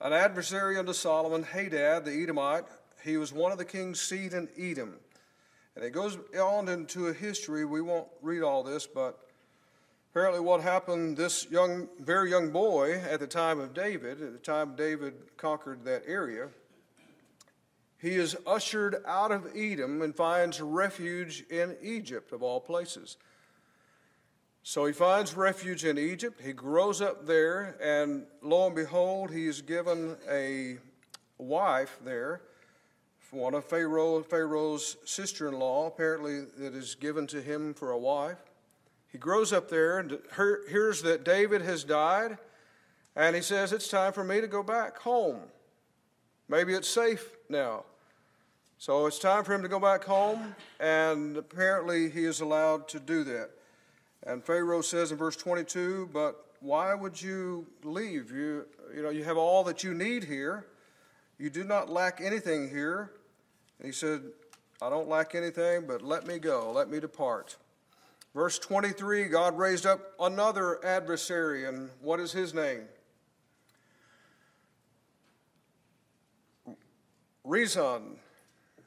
an 0.00 0.12
adversary 0.12 0.76
unto 0.76 0.92
Solomon, 0.92 1.42
Hadad 1.42 2.04
the 2.04 2.22
Edomite. 2.22 2.64
He 3.02 3.16
was 3.16 3.32
one 3.32 3.52
of 3.52 3.58
the 3.58 3.64
king's 3.64 4.00
seed 4.00 4.32
in 4.32 4.48
Edom. 4.58 4.96
And 5.76 5.84
it 5.84 5.90
goes 5.90 6.18
on 6.38 6.68
into 6.68 7.08
a 7.08 7.12
history. 7.12 7.64
We 7.64 7.80
won't 7.80 8.08
read 8.22 8.42
all 8.42 8.62
this, 8.62 8.86
but 8.86 9.18
apparently 10.12 10.40
what 10.40 10.60
happened, 10.60 11.16
this 11.16 11.50
young, 11.50 11.88
very 12.00 12.30
young 12.30 12.50
boy 12.50 13.00
at 13.00 13.18
the 13.18 13.26
time 13.26 13.58
of 13.58 13.74
David, 13.74 14.22
at 14.22 14.32
the 14.32 14.38
time 14.38 14.76
David 14.76 15.14
conquered 15.36 15.84
that 15.84 16.04
area, 16.06 16.48
he 18.04 18.16
is 18.16 18.36
ushered 18.46 18.96
out 19.06 19.32
of 19.32 19.56
Edom 19.56 20.02
and 20.02 20.14
finds 20.14 20.60
refuge 20.60 21.42
in 21.48 21.74
Egypt, 21.80 22.32
of 22.32 22.42
all 22.42 22.60
places. 22.60 23.16
So 24.62 24.84
he 24.84 24.92
finds 24.92 25.34
refuge 25.34 25.86
in 25.86 25.96
Egypt. 25.96 26.38
He 26.44 26.52
grows 26.52 27.00
up 27.00 27.26
there, 27.26 27.78
and 27.82 28.26
lo 28.42 28.66
and 28.66 28.76
behold, 28.76 29.30
he 29.30 29.46
is 29.46 29.62
given 29.62 30.18
a 30.30 30.76
wife 31.38 31.98
there, 32.04 32.42
one 33.30 33.54
of 33.54 33.64
Pharaoh, 33.64 34.22
Pharaoh's 34.22 34.98
sister 35.06 35.48
in 35.48 35.58
law, 35.58 35.86
apparently, 35.86 36.42
that 36.58 36.74
is 36.74 36.94
given 36.94 37.26
to 37.28 37.40
him 37.40 37.72
for 37.72 37.90
a 37.90 37.98
wife. 37.98 38.36
He 39.10 39.16
grows 39.16 39.50
up 39.50 39.70
there 39.70 39.98
and 39.98 40.18
hears 40.68 41.00
that 41.02 41.24
David 41.24 41.62
has 41.62 41.84
died, 41.84 42.36
and 43.16 43.34
he 43.34 43.40
says, 43.40 43.72
It's 43.72 43.88
time 43.88 44.12
for 44.12 44.24
me 44.24 44.42
to 44.42 44.46
go 44.46 44.62
back 44.62 44.98
home. 44.98 45.40
Maybe 46.50 46.74
it's 46.74 46.86
safe 46.88 47.30
now. 47.48 47.84
So 48.78 49.06
it's 49.06 49.18
time 49.18 49.44
for 49.44 49.54
him 49.54 49.62
to 49.62 49.68
go 49.68 49.80
back 49.80 50.04
home, 50.04 50.54
and 50.78 51.36
apparently 51.36 52.10
he 52.10 52.24
is 52.24 52.40
allowed 52.40 52.88
to 52.88 53.00
do 53.00 53.24
that. 53.24 53.50
And 54.26 54.44
Pharaoh 54.44 54.82
says 54.82 55.12
in 55.12 55.18
verse 55.18 55.36
22, 55.36 56.10
But 56.12 56.44
why 56.60 56.94
would 56.94 57.20
you 57.20 57.66
leave? 57.82 58.30
You, 58.30 58.66
you 58.94 59.02
know, 59.02 59.10
you 59.10 59.24
have 59.24 59.36
all 59.36 59.64
that 59.64 59.84
you 59.84 59.94
need 59.94 60.24
here. 60.24 60.66
You 61.38 61.50
do 61.50 61.64
not 61.64 61.90
lack 61.90 62.20
anything 62.20 62.68
here. 62.68 63.12
And 63.78 63.86
he 63.86 63.92
said, 63.92 64.22
I 64.80 64.90
don't 64.90 65.08
lack 65.08 65.34
anything, 65.34 65.86
but 65.86 66.02
let 66.02 66.26
me 66.26 66.38
go, 66.38 66.72
let 66.72 66.88
me 66.88 67.00
depart. 67.00 67.56
Verse 68.34 68.58
23 68.58 69.28
God 69.28 69.56
raised 69.56 69.86
up 69.86 70.12
another 70.18 70.84
adversary, 70.84 71.66
and 71.66 71.90
what 72.00 72.18
is 72.18 72.32
his 72.32 72.52
name? 72.52 72.82
Rezon. 77.46 78.16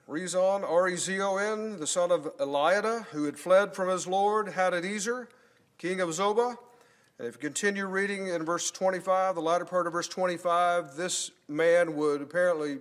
Rezon, 0.08 0.63
R 0.63 0.88
E 0.88 0.96
Z 0.96 1.20
O 1.20 1.36
N, 1.36 1.80
the 1.80 1.88
son 1.88 2.12
of 2.12 2.32
Eliada, 2.38 3.06
who 3.08 3.26
had 3.26 3.38
fled 3.38 3.76
from 3.76 3.89
his 3.89 4.08
lord 4.08 4.48
Hadadezer, 4.48 5.28
king 5.78 6.00
of 6.00 6.10
Zobah. 6.10 6.56
And 7.20 7.28
if 7.28 7.36
you 7.36 7.39
continue 7.39 7.88
reading 7.88 8.28
in 8.28 8.46
verse 8.46 8.72
25, 8.72 9.36
the 9.36 9.41
latter 9.41 9.65
part 9.65 9.86
of 9.86 9.93
verse 9.93 10.08
25, 10.08 10.96
this 10.96 11.32
man 11.50 11.96
would 11.96 12.22
apparently 12.22 12.78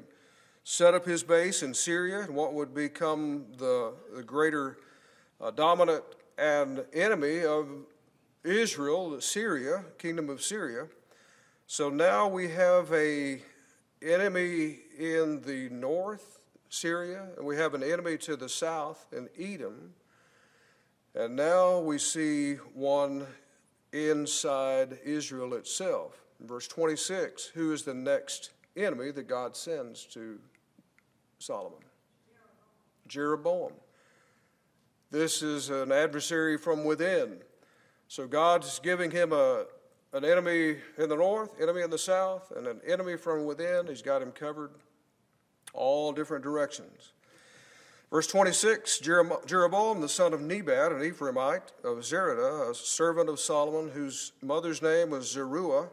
set 0.62 0.94
up 0.94 1.04
his 1.04 1.22
base 1.22 1.62
in 1.62 1.74
Syria, 1.74 2.20
and 2.20 2.34
what 2.34 2.52
would 2.52 2.74
become 2.74 3.46
the, 3.56 3.94
the 4.14 4.22
greater 4.22 4.78
uh, 5.40 5.50
dominant 5.50 6.04
and 6.38 6.84
enemy 6.92 7.44
of 7.44 7.68
Israel, 8.44 9.10
the 9.10 9.22
Syria, 9.22 9.84
kingdom 9.98 10.28
of 10.28 10.42
Syria. 10.42 10.86
So 11.66 11.88
now 11.88 12.28
we 12.28 12.48
have 12.50 12.92
a 12.92 13.42
enemy 14.00 14.78
in 14.98 15.40
the 15.42 15.68
north, 15.70 16.35
Syria, 16.76 17.28
and 17.38 17.46
we 17.46 17.56
have 17.56 17.72
an 17.72 17.82
enemy 17.82 18.18
to 18.18 18.36
the 18.36 18.48
south 18.48 19.06
in 19.10 19.28
Edom. 19.38 19.94
And 21.14 21.34
now 21.34 21.78
we 21.78 21.98
see 21.98 22.56
one 22.74 23.26
inside 23.92 24.98
Israel 25.02 25.54
itself. 25.54 26.20
In 26.38 26.46
verse 26.46 26.68
26, 26.68 27.46
who 27.46 27.72
is 27.72 27.82
the 27.82 27.94
next 27.94 28.50
enemy 28.76 29.10
that 29.12 29.26
God 29.26 29.56
sends 29.56 30.04
to 30.06 30.38
Solomon? 31.38 31.78
Jeroboam. 33.08 33.72
This 35.10 35.42
is 35.42 35.70
an 35.70 35.92
adversary 35.92 36.58
from 36.58 36.84
within. 36.84 37.38
So 38.08 38.26
God's 38.26 38.78
giving 38.80 39.10
him 39.10 39.32
a, 39.32 39.64
an 40.12 40.26
enemy 40.26 40.76
in 40.98 41.08
the 41.08 41.16
north, 41.16 41.58
enemy 41.58 41.80
in 41.80 41.90
the 41.90 41.96
south, 41.96 42.52
and 42.54 42.66
an 42.66 42.82
enemy 42.86 43.16
from 43.16 43.46
within. 43.46 43.86
He's 43.86 44.02
got 44.02 44.20
him 44.20 44.30
covered 44.30 44.72
all 45.76 46.12
different 46.12 46.42
directions. 46.42 47.12
Verse 48.10 48.26
26 48.26 49.00
Jeroboam, 49.00 50.00
the 50.00 50.08
son 50.08 50.32
of 50.32 50.40
Nebat, 50.40 50.92
an 50.92 51.00
Ephraimite 51.00 51.72
of 51.84 51.98
Zereda, 51.98 52.70
a 52.70 52.74
servant 52.74 53.28
of 53.28 53.40
Solomon, 53.40 53.90
whose 53.90 54.32
mother's 54.42 54.80
name 54.80 55.10
was 55.10 55.30
Zeruiah, 55.30 55.88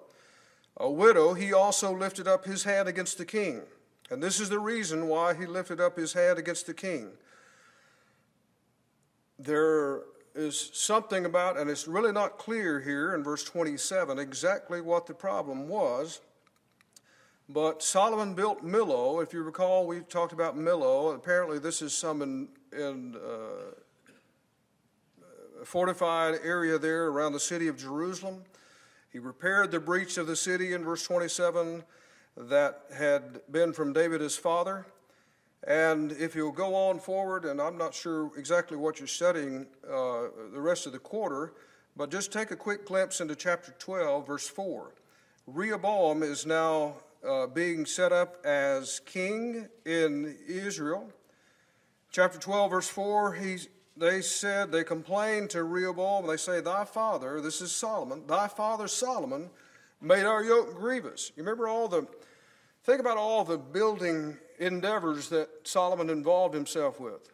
a 0.77 0.89
widow, 0.89 1.33
he 1.33 1.53
also 1.53 1.95
lifted 1.95 2.27
up 2.27 2.45
his 2.45 2.63
hand 2.63 2.87
against 2.87 3.17
the 3.17 3.25
king. 3.25 3.61
And 4.09 4.21
this 4.21 4.39
is 4.39 4.49
the 4.49 4.59
reason 4.59 5.07
why 5.07 5.33
he 5.33 5.45
lifted 5.45 5.79
up 5.79 5.97
his 5.97 6.13
hand 6.13 6.37
against 6.37 6.67
the 6.67 6.73
king. 6.73 7.09
There 9.39 10.01
is 10.35 10.71
something 10.73 11.25
about, 11.25 11.57
and 11.57 11.69
it's 11.69 11.87
really 11.87 12.11
not 12.11 12.37
clear 12.37 12.79
here 12.79 13.13
in 13.15 13.23
verse 13.23 13.43
27 13.43 14.19
exactly 14.19 14.81
what 14.81 15.05
the 15.05 15.13
problem 15.13 15.67
was. 15.67 16.21
But 17.49 17.83
Solomon 17.83 18.33
built 18.33 18.63
Millo. 18.63 19.21
If 19.21 19.33
you 19.33 19.43
recall, 19.43 19.85
we 19.85 19.99
talked 20.01 20.31
about 20.31 20.57
Millo. 20.57 21.13
Apparently, 21.13 21.59
this 21.59 21.81
is 21.81 21.93
some 21.93 22.21
in, 22.21 22.47
in 22.71 23.15
uh, 23.15 23.73
fortified 25.65 26.39
area 26.43 26.77
there 26.77 27.07
around 27.07 27.33
the 27.33 27.39
city 27.39 27.67
of 27.67 27.77
Jerusalem. 27.77 28.43
He 29.11 29.19
repaired 29.19 29.71
the 29.71 29.79
breach 29.79 30.17
of 30.17 30.25
the 30.27 30.35
city 30.35 30.73
in 30.73 30.83
verse 30.83 31.03
27 31.03 31.83
that 32.37 32.83
had 32.95 33.41
been 33.51 33.73
from 33.73 33.93
David 33.93 34.21
his 34.21 34.37
father. 34.37 34.85
And 35.67 36.11
if 36.13 36.35
you'll 36.35 36.51
go 36.51 36.75
on 36.75 36.99
forward, 36.99 37.45
and 37.45 37.61
I'm 37.61 37.77
not 37.77 37.93
sure 37.93 38.31
exactly 38.37 38.75
what 38.75 38.99
you're 38.99 39.07
studying 39.07 39.67
uh, 39.87 40.23
the 40.51 40.59
rest 40.59 40.85
of 40.85 40.93
the 40.93 40.99
quarter, 40.99 41.53
but 41.95 42.09
just 42.09 42.33
take 42.33 42.51
a 42.51 42.55
quick 42.55 42.85
glimpse 42.85 43.21
into 43.21 43.35
chapter 43.35 43.73
12, 43.77 44.25
verse 44.25 44.47
4. 44.47 44.93
Rehoboam 45.45 46.23
is 46.23 46.45
now 46.45 46.95
uh, 47.27 47.47
being 47.47 47.85
set 47.85 48.11
up 48.11 48.45
as 48.45 48.99
king 49.05 49.67
in 49.85 50.37
Israel. 50.47 51.11
Chapter 52.11 52.39
12, 52.39 52.71
verse 52.71 52.89
4, 52.89 53.33
he, 53.33 53.57
they 53.97 54.21
said, 54.21 54.71
they 54.71 54.83
complained 54.83 55.49
to 55.51 55.63
Rehoboam, 55.63 56.27
they 56.27 56.37
say, 56.37 56.61
Thy 56.61 56.85
father, 56.85 57.41
this 57.41 57.61
is 57.61 57.71
Solomon, 57.71 58.27
thy 58.27 58.47
father 58.47 58.87
Solomon 58.87 59.49
made 60.01 60.25
our 60.25 60.43
yoke 60.43 60.75
grievous. 60.75 61.31
You 61.35 61.43
remember 61.43 61.67
all 61.67 61.87
the 61.87 62.07
Think 62.83 62.99
about 62.99 63.15
all 63.17 63.45
the 63.45 63.57
building 63.57 64.37
endeavors 64.59 65.29
that 65.29 65.49
Solomon 65.63 66.09
involved 66.09 66.53
himself 66.53 66.99
with. 66.99 67.31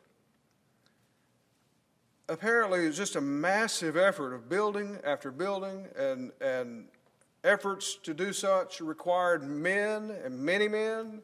Apparently, 2.28 2.86
it's 2.86 2.98
just 2.98 3.16
a 3.16 3.22
massive 3.22 3.98
effort 3.98 4.36
of 4.36 4.48
building 4.48 5.00
after 5.04 5.32
building, 5.32 5.88
and, 5.98 6.32
and 6.40 6.86
efforts 7.44 7.96
to 8.04 8.14
do 8.14 8.34
such 8.34 8.82
required 8.82 9.44
men 9.44 10.12
and 10.24 10.40
many 10.40 10.68
men, 10.68 11.22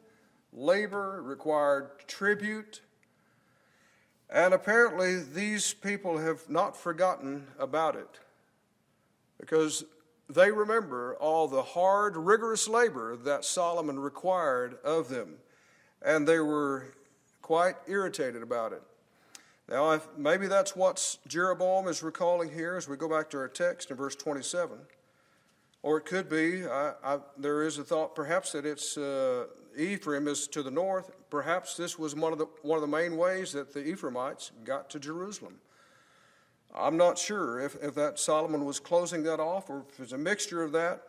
labor, 0.52 1.22
required 1.22 1.90
tribute. 2.06 2.80
And 4.30 4.54
apparently, 4.54 5.22
these 5.22 5.74
people 5.74 6.18
have 6.18 6.48
not 6.48 6.76
forgotten 6.76 7.46
about 7.58 7.96
it 7.96 8.20
because 9.38 9.84
they 10.28 10.50
remember 10.50 11.14
all 11.16 11.46
the 11.46 11.62
hard, 11.62 12.16
rigorous 12.16 12.66
labor 12.66 13.16
that 13.16 13.44
Solomon 13.44 13.98
required 13.98 14.78
of 14.84 15.08
them, 15.08 15.34
and 16.02 16.26
they 16.26 16.40
were 16.40 16.94
quite 17.42 17.76
irritated 17.86 18.42
about 18.42 18.72
it. 18.72 18.82
Now, 19.68 20.00
maybe 20.16 20.46
that's 20.46 20.74
what 20.74 21.18
Jeroboam 21.28 21.88
is 21.88 22.02
recalling 22.02 22.52
here 22.52 22.76
as 22.76 22.88
we 22.88 22.96
go 22.96 23.08
back 23.08 23.30
to 23.30 23.38
our 23.38 23.48
text 23.48 23.90
in 23.90 23.96
verse 23.96 24.16
27. 24.16 24.78
Or 25.86 25.98
it 25.98 26.04
could 26.04 26.28
be, 26.28 26.66
I, 26.66 26.94
I, 27.04 27.18
there 27.38 27.62
is 27.62 27.78
a 27.78 27.84
thought 27.84 28.16
perhaps 28.16 28.50
that 28.50 28.66
it's 28.66 28.98
uh, 28.98 29.44
Ephraim 29.78 30.26
is 30.26 30.48
to 30.48 30.64
the 30.64 30.70
north. 30.72 31.12
Perhaps 31.30 31.76
this 31.76 31.96
was 31.96 32.16
one 32.16 32.32
of, 32.32 32.40
the, 32.40 32.46
one 32.62 32.76
of 32.76 32.80
the 32.80 32.88
main 32.88 33.16
ways 33.16 33.52
that 33.52 33.72
the 33.72 33.86
Ephraimites 33.86 34.50
got 34.64 34.90
to 34.90 34.98
Jerusalem. 34.98 35.60
I'm 36.74 36.96
not 36.96 37.18
sure 37.18 37.60
if, 37.60 37.76
if 37.80 37.94
that 37.94 38.18
Solomon 38.18 38.64
was 38.64 38.80
closing 38.80 39.22
that 39.22 39.38
off 39.38 39.70
or 39.70 39.84
if 39.88 40.00
it's 40.00 40.10
a 40.10 40.18
mixture 40.18 40.64
of 40.64 40.72
that. 40.72 41.04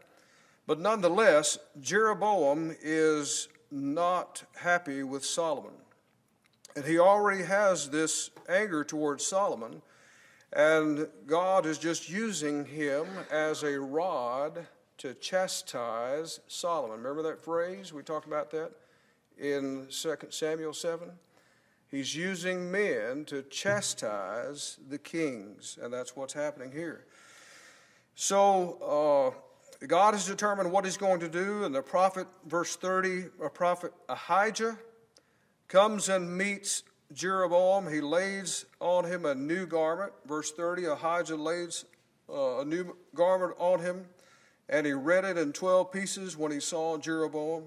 But 0.68 0.80
nonetheless, 0.80 1.58
Jeroboam 1.82 2.76
is 2.80 3.48
not 3.72 4.44
happy 4.58 5.02
with 5.02 5.26
Solomon. 5.26 5.74
And 6.76 6.86
he 6.86 7.00
already 7.00 7.42
has 7.42 7.90
this 7.90 8.30
anger 8.48 8.84
towards 8.84 9.26
Solomon, 9.26 9.82
and 10.54 11.08
God 11.26 11.66
is 11.66 11.78
just 11.78 12.10
using 12.10 12.66
him 12.66 13.06
as 13.32 13.64
a 13.64 13.80
rod 13.80 14.66
to 15.00 15.14
chastise 15.16 16.40
Solomon. 16.48 16.98
Remember 16.98 17.22
that 17.24 17.44
phrase? 17.44 17.94
We 17.94 18.02
talked 18.02 18.28
about 18.28 18.52
that 18.52 18.72
in 19.38 19.88
2 19.90 20.16
Samuel 20.30 20.74
7. 20.74 21.12
He's 21.90 22.16
using 22.16 22.70
men 22.70 23.24
to 23.26 23.44
chastise 23.44 24.78
the 24.90 24.98
kings, 24.98 25.78
and 25.82 25.94
that's 25.94 26.16
what's 26.16 26.34
happening 26.34 26.72
here. 26.72 27.06
So, 28.16 29.34
uh, 29.82 29.86
God 29.86 30.16
has 30.16 30.26
determined 30.26 30.72
what 30.72 30.86
he's 30.86 30.98
going 30.98 31.20
to 31.20 31.30
do, 31.30 31.64
and 31.64 31.74
the 31.74 31.84
prophet, 31.84 32.28
verse 32.48 32.76
30, 32.76 33.26
a 33.42 33.50
prophet 33.50 33.94
Ahijah 34.10 34.78
comes 35.68 36.10
and 36.10 36.36
meets 36.36 36.84
Jeroboam. 37.14 37.92
He 37.92 38.02
lays 38.02 38.66
on 38.80 39.06
him 39.06 39.26
a 39.26 39.36
new 39.36 39.66
garment. 39.66 40.14
Verse 40.26 40.52
30, 40.52 40.86
Ahijah 40.86 41.36
lays 41.36 41.86
uh, 42.30 42.60
a 42.60 42.66
new 42.66 42.96
garment 43.16 43.54
on 43.58 43.80
him, 43.80 44.06
and 44.70 44.86
he 44.86 44.94
read 44.94 45.26
it 45.26 45.38
in 45.38 45.54
12 45.54 45.92
pieces 45.92 46.38
when 46.38 46.52
he 46.52 46.60
saw 46.60 46.98
Jeroboam. 46.98 47.64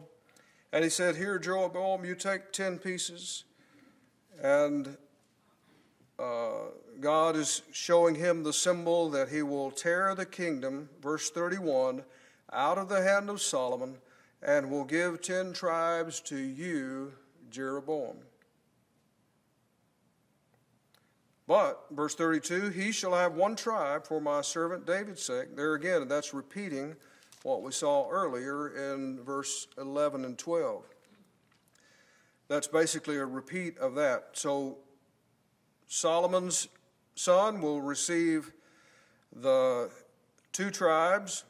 And 0.72 0.84
he 0.84 0.90
said, 0.90 1.16
Here, 1.16 1.38
Jeroboam, 1.38 2.04
you 2.04 2.14
take 2.14 2.52
10 2.52 2.78
pieces. 2.78 3.44
And 4.42 4.96
uh, 6.18 6.68
God 7.00 7.36
is 7.36 7.62
showing 7.72 8.14
him 8.14 8.42
the 8.42 8.52
symbol 8.52 9.10
that 9.10 9.30
he 9.30 9.42
will 9.42 9.70
tear 9.70 10.14
the 10.14 10.26
kingdom, 10.26 10.88
verse 11.02 11.30
31, 11.30 12.04
out 12.52 12.78
of 12.78 12.88
the 12.88 13.02
hand 13.02 13.30
of 13.30 13.40
Solomon 13.40 13.96
and 14.42 14.70
will 14.70 14.84
give 14.84 15.20
10 15.20 15.52
tribes 15.52 16.20
to 16.20 16.36
you, 16.36 17.12
Jeroboam. 17.50 18.16
But, 21.50 21.86
verse 21.90 22.14
32, 22.14 22.68
he 22.68 22.92
shall 22.92 23.12
have 23.12 23.34
one 23.34 23.56
tribe 23.56 24.06
for 24.06 24.20
my 24.20 24.40
servant 24.40 24.86
David's 24.86 25.24
sake. 25.24 25.56
There 25.56 25.74
again, 25.74 26.06
that's 26.06 26.32
repeating 26.32 26.94
what 27.42 27.64
we 27.64 27.72
saw 27.72 28.08
earlier 28.08 28.68
in 28.68 29.20
verse 29.24 29.66
11 29.76 30.24
and 30.24 30.38
12. 30.38 30.84
That's 32.46 32.68
basically 32.68 33.16
a 33.16 33.26
repeat 33.26 33.76
of 33.78 33.96
that. 33.96 34.28
So, 34.34 34.78
Solomon's 35.88 36.68
son 37.16 37.60
will 37.60 37.82
receive 37.82 38.52
the 39.34 39.90
two 40.52 40.70
tribes, 40.70 41.42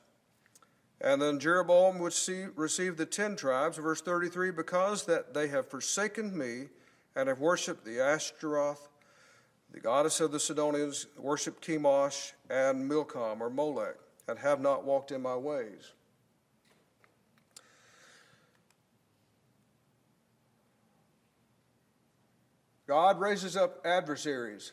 and 1.02 1.20
then 1.20 1.38
Jeroboam 1.38 1.98
would 1.98 2.14
see, 2.14 2.46
receive 2.56 2.96
the 2.96 3.04
ten 3.04 3.36
tribes, 3.36 3.76
verse 3.76 4.00
33, 4.00 4.50
because 4.50 5.04
that 5.04 5.34
they 5.34 5.48
have 5.48 5.68
forsaken 5.68 6.38
me 6.38 6.68
and 7.14 7.28
have 7.28 7.40
worshipped 7.40 7.84
the 7.84 8.00
Ashtoreth 8.00 8.89
the 9.72 9.80
goddess 9.80 10.20
of 10.20 10.32
the 10.32 10.40
Sidonians 10.40 11.06
worshiped 11.16 11.66
Chemosh 11.66 12.32
and 12.48 12.88
Milcom 12.88 13.40
or 13.40 13.50
Molech 13.50 13.96
and 14.26 14.38
have 14.38 14.60
not 14.60 14.84
walked 14.84 15.12
in 15.12 15.22
my 15.22 15.36
ways. 15.36 15.92
God 22.86 23.20
raises 23.20 23.56
up 23.56 23.86
adversaries. 23.86 24.72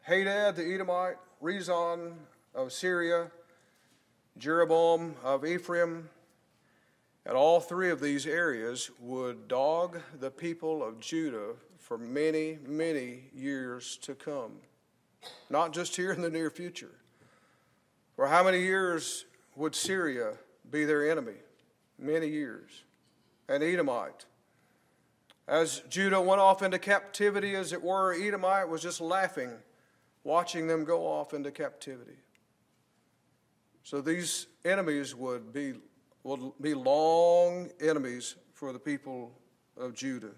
Hadad 0.00 0.56
the 0.56 0.74
Edomite, 0.74 1.16
Rezon 1.42 2.14
of 2.54 2.72
Syria, 2.72 3.30
Jeroboam 4.38 5.14
of 5.22 5.44
Ephraim, 5.44 6.08
and 7.26 7.36
all 7.36 7.60
three 7.60 7.90
of 7.90 8.00
these 8.00 8.26
areas 8.26 8.90
would 9.00 9.48
dog 9.48 10.00
the 10.18 10.30
people 10.30 10.82
of 10.82 10.98
Judah 10.98 11.56
for 11.88 11.96
many, 11.96 12.58
many 12.66 13.30
years 13.34 13.96
to 14.02 14.14
come. 14.14 14.52
Not 15.48 15.72
just 15.72 15.96
here 15.96 16.12
in 16.12 16.20
the 16.20 16.28
near 16.28 16.50
future. 16.50 16.94
For 18.14 18.26
how 18.26 18.44
many 18.44 18.60
years 18.60 19.24
would 19.56 19.74
Syria 19.74 20.34
be 20.70 20.84
their 20.84 21.10
enemy? 21.10 21.38
Many 21.98 22.28
years. 22.28 22.84
And 23.48 23.62
Edomite. 23.62 24.26
As 25.48 25.80
Judah 25.88 26.20
went 26.20 26.42
off 26.42 26.62
into 26.62 26.78
captivity, 26.78 27.54
as 27.54 27.72
it 27.72 27.82
were, 27.82 28.12
Edomite 28.12 28.68
was 28.68 28.82
just 28.82 29.00
laughing, 29.00 29.52
watching 30.24 30.66
them 30.66 30.84
go 30.84 31.06
off 31.06 31.32
into 31.32 31.50
captivity. 31.50 32.18
So 33.82 34.02
these 34.02 34.46
enemies 34.62 35.14
would 35.14 35.54
be, 35.54 35.72
would 36.22 36.52
be 36.60 36.74
long 36.74 37.70
enemies 37.80 38.34
for 38.52 38.74
the 38.74 38.78
people 38.78 39.32
of 39.78 39.94
Judah. 39.94 40.34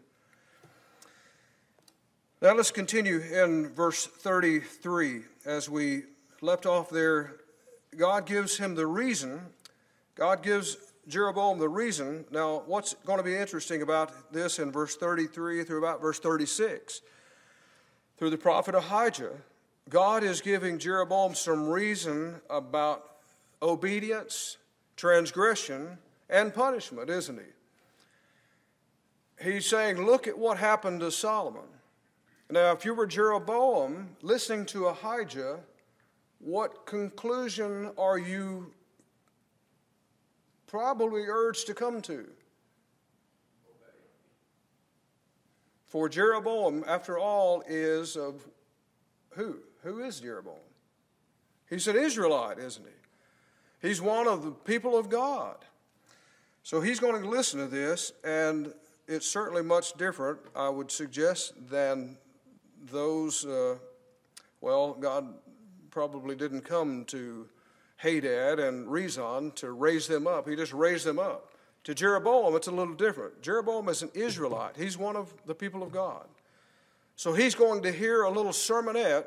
Now 2.42 2.54
let's 2.54 2.70
continue 2.70 3.20
in 3.20 3.68
verse 3.68 4.06
33. 4.06 5.24
As 5.44 5.68
we 5.68 6.04
left 6.40 6.64
off 6.64 6.88
there, 6.88 7.36
God 7.98 8.24
gives 8.24 8.56
him 8.56 8.74
the 8.74 8.86
reason. 8.86 9.42
God 10.14 10.42
gives 10.42 10.78
Jeroboam 11.06 11.58
the 11.58 11.68
reason. 11.68 12.24
Now, 12.30 12.62
what's 12.64 12.94
going 13.04 13.18
to 13.18 13.22
be 13.22 13.36
interesting 13.36 13.82
about 13.82 14.32
this 14.32 14.58
in 14.58 14.72
verse 14.72 14.96
33 14.96 15.64
through 15.64 15.80
about 15.80 16.00
verse 16.00 16.18
36? 16.18 17.02
Through 18.16 18.30
the 18.30 18.38
prophet 18.38 18.74
Ahijah, 18.74 19.32
God 19.90 20.24
is 20.24 20.40
giving 20.40 20.78
Jeroboam 20.78 21.34
some 21.34 21.68
reason 21.68 22.36
about 22.48 23.04
obedience, 23.60 24.56
transgression, 24.96 25.98
and 26.30 26.54
punishment, 26.54 27.10
isn't 27.10 27.38
he? 27.38 27.44
He's 29.50 29.66
saying, 29.66 30.06
Look 30.06 30.26
at 30.26 30.38
what 30.38 30.56
happened 30.56 31.00
to 31.00 31.10
Solomon. 31.10 31.79
Now, 32.52 32.72
if 32.72 32.84
you 32.84 32.94
were 32.94 33.06
Jeroboam 33.06 34.16
listening 34.22 34.66
to 34.66 34.86
Ahijah, 34.86 35.60
what 36.40 36.84
conclusion 36.84 37.92
are 37.96 38.18
you 38.18 38.72
probably 40.66 41.26
urged 41.28 41.68
to 41.68 41.74
come 41.74 42.02
to? 42.02 42.26
For 45.86 46.08
Jeroboam, 46.08 46.84
after 46.88 47.18
all, 47.18 47.62
is 47.68 48.16
of 48.16 48.44
who? 49.30 49.58
Who 49.82 50.02
is 50.02 50.18
Jeroboam? 50.18 50.54
He's 51.68 51.86
an 51.86 51.96
Israelite, 51.96 52.58
isn't 52.58 52.84
he? 52.84 53.88
He's 53.88 54.02
one 54.02 54.26
of 54.26 54.44
the 54.44 54.50
people 54.50 54.98
of 54.98 55.08
God. 55.08 55.56
So 56.64 56.80
he's 56.80 56.98
going 56.98 57.22
to 57.22 57.28
listen 57.28 57.60
to 57.60 57.68
this, 57.68 58.12
and 58.24 58.72
it's 59.06 59.26
certainly 59.26 59.62
much 59.62 59.92
different, 59.94 60.40
I 60.56 60.68
would 60.68 60.90
suggest, 60.90 61.52
than 61.70 62.18
those, 62.90 63.44
uh, 63.44 63.76
well, 64.60 64.94
God 64.94 65.34
probably 65.90 66.34
didn't 66.34 66.62
come 66.62 67.04
to 67.06 67.48
Hadad 67.96 68.58
and 68.58 68.86
Rezon 68.86 69.54
to 69.56 69.72
raise 69.72 70.06
them 70.06 70.26
up. 70.26 70.48
He 70.48 70.56
just 70.56 70.72
raised 70.72 71.04
them 71.04 71.18
up. 71.18 71.52
To 71.84 71.94
Jeroboam, 71.94 72.54
it's 72.56 72.66
a 72.66 72.72
little 72.72 72.94
different. 72.94 73.42
Jeroboam 73.42 73.88
is 73.88 74.02
an 74.02 74.10
Israelite, 74.14 74.76
he's 74.76 74.98
one 74.98 75.16
of 75.16 75.32
the 75.46 75.54
people 75.54 75.82
of 75.82 75.92
God. 75.92 76.26
So 77.16 77.32
he's 77.32 77.54
going 77.54 77.82
to 77.82 77.92
hear 77.92 78.22
a 78.22 78.30
little 78.30 78.52
sermonette 78.52 79.26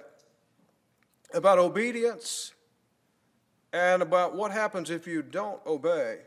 about 1.33 1.59
obedience 1.59 2.53
and 3.71 4.01
about 4.01 4.35
what 4.35 4.51
happens 4.51 4.89
if 4.89 5.07
you 5.07 5.21
don't 5.21 5.59
obey. 5.65 6.19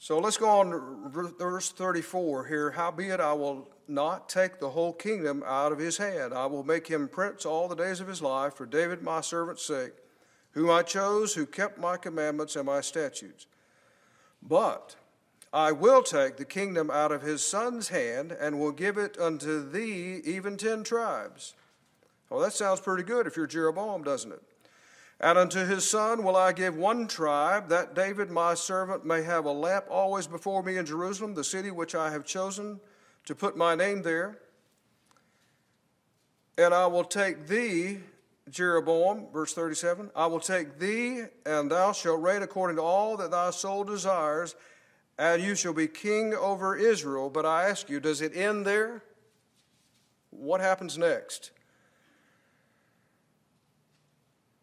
So 0.00 0.20
let's 0.20 0.36
go 0.36 0.48
on 0.48 0.70
to 0.70 1.32
verse 1.38 1.70
34 1.70 2.46
here. 2.46 2.70
Howbeit 2.70 3.20
I 3.20 3.32
will 3.32 3.68
not 3.88 4.28
take 4.28 4.60
the 4.60 4.70
whole 4.70 4.92
kingdom 4.92 5.42
out 5.44 5.72
of 5.72 5.78
his 5.78 5.96
hand. 5.96 6.32
I 6.32 6.46
will 6.46 6.62
make 6.62 6.86
him 6.86 7.08
prince 7.08 7.44
all 7.44 7.66
the 7.66 7.74
days 7.74 8.00
of 8.00 8.06
his 8.06 8.22
life 8.22 8.54
for 8.54 8.64
David 8.64 9.02
my 9.02 9.20
servant's 9.20 9.64
sake, 9.64 9.92
whom 10.52 10.70
I 10.70 10.82
chose, 10.82 11.34
who 11.34 11.46
kept 11.46 11.78
my 11.78 11.96
commandments 11.96 12.54
and 12.54 12.66
my 12.66 12.80
statutes. 12.80 13.46
But 14.40 14.94
I 15.52 15.72
will 15.72 16.02
take 16.02 16.36
the 16.36 16.44
kingdom 16.44 16.90
out 16.90 17.10
of 17.10 17.22
his 17.22 17.44
son's 17.44 17.88
hand 17.88 18.30
and 18.30 18.60
will 18.60 18.72
give 18.72 18.98
it 18.98 19.18
unto 19.18 19.68
thee, 19.68 20.20
even 20.24 20.56
ten 20.56 20.84
tribes. 20.84 21.54
Well, 22.30 22.40
that 22.40 22.52
sounds 22.52 22.80
pretty 22.80 23.02
good 23.02 23.26
if 23.26 23.36
you're 23.36 23.46
Jeroboam, 23.46 24.04
doesn't 24.04 24.32
it? 24.32 24.42
And 25.20 25.36
unto 25.36 25.64
his 25.64 25.88
son 25.88 26.22
will 26.22 26.36
I 26.36 26.52
give 26.52 26.76
one 26.76 27.08
tribe, 27.08 27.68
that 27.70 27.94
David 27.94 28.30
my 28.30 28.54
servant 28.54 29.04
may 29.04 29.22
have 29.22 29.46
a 29.46 29.52
lamp 29.52 29.86
always 29.90 30.28
before 30.28 30.62
me 30.62 30.76
in 30.76 30.86
Jerusalem, 30.86 31.34
the 31.34 31.42
city 31.42 31.70
which 31.72 31.94
I 31.94 32.10
have 32.10 32.24
chosen 32.24 32.80
to 33.24 33.34
put 33.34 33.56
my 33.56 33.74
name 33.74 34.02
there. 34.02 34.38
And 36.56 36.72
I 36.72 36.86
will 36.86 37.04
take 37.04 37.48
thee, 37.48 37.98
Jeroboam, 38.48 39.26
verse 39.32 39.54
37, 39.54 40.10
I 40.14 40.26
will 40.26 40.40
take 40.40 40.78
thee, 40.78 41.24
and 41.44 41.70
thou 41.70 41.92
shalt 41.92 42.22
reign 42.22 42.42
according 42.42 42.76
to 42.76 42.82
all 42.82 43.16
that 43.16 43.32
thy 43.32 43.50
soul 43.50 43.84
desires, 43.84 44.54
and 45.18 45.42
you 45.42 45.56
shall 45.56 45.72
be 45.72 45.88
king 45.88 46.32
over 46.32 46.76
Israel. 46.76 47.28
But 47.28 47.44
I 47.44 47.68
ask 47.68 47.90
you, 47.90 47.98
does 47.98 48.22
it 48.22 48.36
end 48.36 48.64
there? 48.64 49.02
What 50.30 50.60
happens 50.60 50.96
next? 50.96 51.50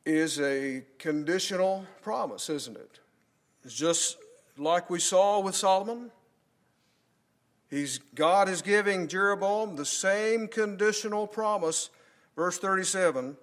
Is 0.05 0.39
a 0.39 0.83
conditional 0.99 1.85
promise, 2.01 2.49
isn't 2.49 2.77
it? 2.77 2.99
It's 3.63 3.73
just 3.73 4.17
like 4.57 4.89
we 4.89 4.99
saw 4.99 5.39
with 5.39 5.55
Solomon. 5.55 6.11
He's, 7.69 7.99
God 8.13 8.47
is 8.47 8.61
giving 8.61 9.07
Jeroboam 9.07 9.75
the 9.75 9.85
same 9.85 10.47
conditional 10.47 11.25
promise, 11.25 11.89
verse 12.35 12.59
37, 12.59 13.35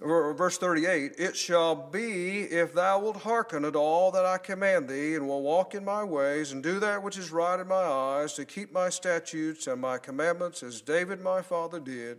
or 0.00 0.34
verse 0.34 0.58
38 0.58 1.12
It 1.16 1.36
shall 1.36 1.76
be 1.76 2.40
if 2.40 2.74
thou 2.74 2.98
wilt 2.98 3.18
hearken 3.18 3.64
at 3.64 3.76
all 3.76 4.10
that 4.10 4.26
I 4.26 4.38
command 4.38 4.88
thee, 4.88 5.14
and 5.14 5.28
will 5.28 5.42
walk 5.42 5.76
in 5.76 5.84
my 5.84 6.02
ways, 6.02 6.50
and 6.50 6.60
do 6.60 6.80
that 6.80 7.04
which 7.04 7.16
is 7.16 7.30
right 7.30 7.60
in 7.60 7.68
my 7.68 7.76
eyes, 7.76 8.34
to 8.34 8.44
keep 8.44 8.72
my 8.72 8.88
statutes 8.88 9.68
and 9.68 9.80
my 9.80 9.98
commandments, 9.98 10.64
as 10.64 10.80
David 10.80 11.20
my 11.20 11.40
father 11.40 11.78
did 11.78 12.18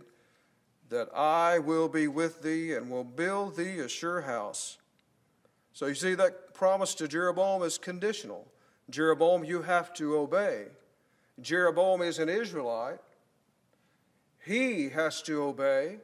that 0.90 1.08
I 1.14 1.58
will 1.58 1.88
be 1.88 2.08
with 2.08 2.42
thee 2.42 2.72
and 2.74 2.90
will 2.90 3.04
build 3.04 3.56
thee 3.56 3.78
a 3.78 3.88
sure 3.88 4.22
house. 4.22 4.78
So 5.72 5.86
you 5.86 5.94
see, 5.94 6.14
that 6.14 6.54
promise 6.54 6.94
to 6.96 7.08
Jeroboam 7.08 7.62
is 7.62 7.78
conditional. 7.78 8.46
Jeroboam, 8.90 9.44
you 9.44 9.62
have 9.62 9.92
to 9.94 10.16
obey. 10.16 10.66
Jeroboam 11.40 12.02
is 12.02 12.18
an 12.18 12.28
Israelite. 12.28 13.00
He 14.44 14.90
has 14.90 15.22
to 15.22 15.42
obey. 15.42 15.98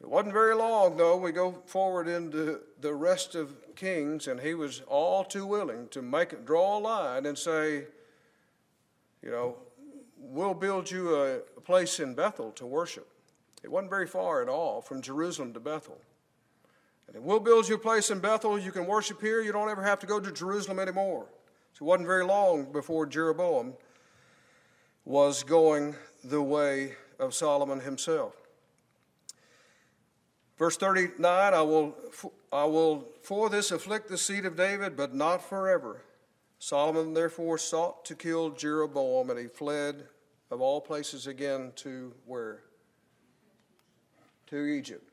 It 0.00 0.08
wasn't 0.08 0.32
very 0.32 0.54
long, 0.54 0.96
though. 0.96 1.16
We 1.16 1.30
go 1.30 1.52
forward 1.66 2.08
into 2.08 2.60
the 2.80 2.92
rest 2.92 3.36
of 3.36 3.54
Kings, 3.76 4.26
and 4.26 4.40
he 4.40 4.54
was 4.54 4.82
all 4.88 5.22
too 5.22 5.46
willing 5.46 5.86
to 5.88 6.02
make 6.02 6.32
it, 6.32 6.44
draw 6.44 6.78
a 6.78 6.80
line 6.80 7.26
and 7.26 7.38
say, 7.38 7.84
you 9.22 9.30
know, 9.30 9.58
we'll 10.18 10.54
build 10.54 10.90
you 10.90 11.14
a, 11.14 11.36
a 11.36 11.51
place 11.64 12.00
in 12.00 12.14
Bethel 12.14 12.50
to 12.52 12.66
worship. 12.66 13.08
It 13.62 13.70
wasn't 13.70 13.90
very 13.90 14.06
far 14.06 14.42
at 14.42 14.48
all 14.48 14.80
from 14.80 15.02
Jerusalem 15.02 15.52
to 15.54 15.60
Bethel. 15.60 16.00
And 17.12 17.24
we'll 17.24 17.40
build 17.40 17.68
you 17.68 17.76
a 17.76 17.78
place 17.78 18.10
in 18.10 18.20
Bethel. 18.20 18.58
You 18.58 18.72
can 18.72 18.86
worship 18.86 19.20
here. 19.20 19.40
You 19.40 19.52
don't 19.52 19.68
ever 19.68 19.82
have 19.82 20.00
to 20.00 20.06
go 20.06 20.18
to 20.18 20.32
Jerusalem 20.32 20.78
anymore. 20.78 21.26
So 21.74 21.84
it 21.84 21.88
wasn't 21.88 22.06
very 22.06 22.24
long 22.24 22.72
before 22.72 23.06
Jeroboam 23.06 23.74
was 25.04 25.42
going 25.42 25.94
the 26.24 26.42
way 26.42 26.94
of 27.18 27.34
Solomon 27.34 27.80
himself. 27.80 28.34
Verse 30.58 30.76
39 30.76 31.24
I 31.54 31.62
will, 31.62 31.96
I 32.52 32.64
will 32.64 33.08
for 33.22 33.48
this 33.48 33.70
afflict 33.70 34.08
the 34.08 34.18
seed 34.18 34.44
of 34.44 34.56
David, 34.56 34.96
but 34.96 35.14
not 35.14 35.42
forever. 35.42 36.02
Solomon 36.58 37.14
therefore 37.14 37.58
sought 37.58 38.04
to 38.04 38.14
kill 38.14 38.50
Jeroboam, 38.50 39.30
and 39.30 39.38
he 39.38 39.48
fled 39.48 40.04
of 40.52 40.60
all 40.60 40.82
places 40.82 41.26
again 41.26 41.72
to 41.74 42.12
where? 42.26 42.60
To 44.48 44.66
Egypt. 44.66 45.10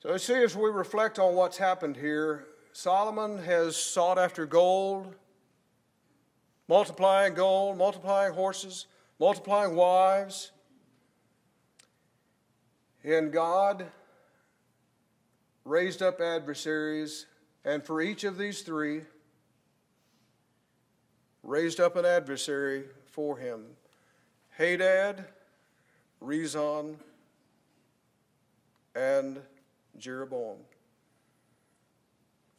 So 0.00 0.12
you 0.12 0.18
see, 0.18 0.34
as 0.34 0.54
we 0.54 0.68
reflect 0.68 1.18
on 1.18 1.34
what's 1.34 1.56
happened 1.56 1.96
here, 1.96 2.46
Solomon 2.74 3.38
has 3.42 3.74
sought 3.74 4.18
after 4.18 4.44
gold, 4.44 5.14
multiplying 6.68 7.32
gold, 7.32 7.78
multiplying 7.78 8.34
horses, 8.34 8.84
multiplying 9.18 9.74
wives. 9.74 10.52
And 13.02 13.32
God 13.32 13.86
raised 15.64 16.02
up 16.02 16.20
adversaries, 16.20 17.24
and 17.64 17.82
for 17.82 18.02
each 18.02 18.24
of 18.24 18.36
these 18.36 18.60
three, 18.60 19.00
raised 21.42 21.80
up 21.80 21.96
an 21.96 22.04
adversary 22.04 22.84
for 23.06 23.38
him 23.38 23.64
Hadad, 24.60 25.24
Rezon, 26.22 26.96
and 28.94 29.40
Jeroboam. 29.96 30.58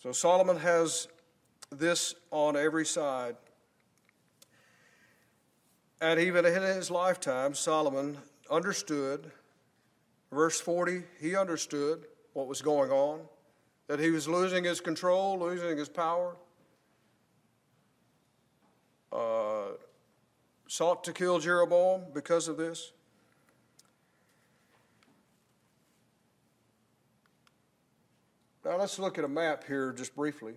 So 0.02 0.12
Solomon 0.12 0.58
has 0.58 1.08
this 1.70 2.16
on 2.32 2.58
every 2.58 2.88
side. 2.88 3.36
And 6.02 6.20
even 6.20 6.44
in 6.44 6.64
his 6.64 6.90
lifetime, 6.90 7.54
Solomon 7.54 8.18
understood, 8.50 9.32
verse 10.32 10.60
40, 10.60 11.04
he 11.20 11.36
understood 11.36 12.06
what 12.34 12.48
was 12.48 12.64
going 12.64 12.90
on, 12.90 13.20
that 13.86 14.00
he 14.00 14.10
was 14.10 14.28
losing 14.28 14.64
his 14.64 14.82
control, 14.82 15.38
losing 15.38 15.78
his 15.78 15.88
power. 15.88 16.36
Uh, 19.14 19.51
sought 20.72 21.04
to 21.04 21.12
kill 21.12 21.38
Jeroboam 21.38 22.02
because 22.14 22.48
of 22.48 22.56
this. 22.56 22.94
Now 28.64 28.78
let's 28.78 28.98
look 28.98 29.18
at 29.18 29.26
a 29.26 29.28
map 29.28 29.66
here 29.66 29.92
just 29.92 30.16
briefly. 30.16 30.54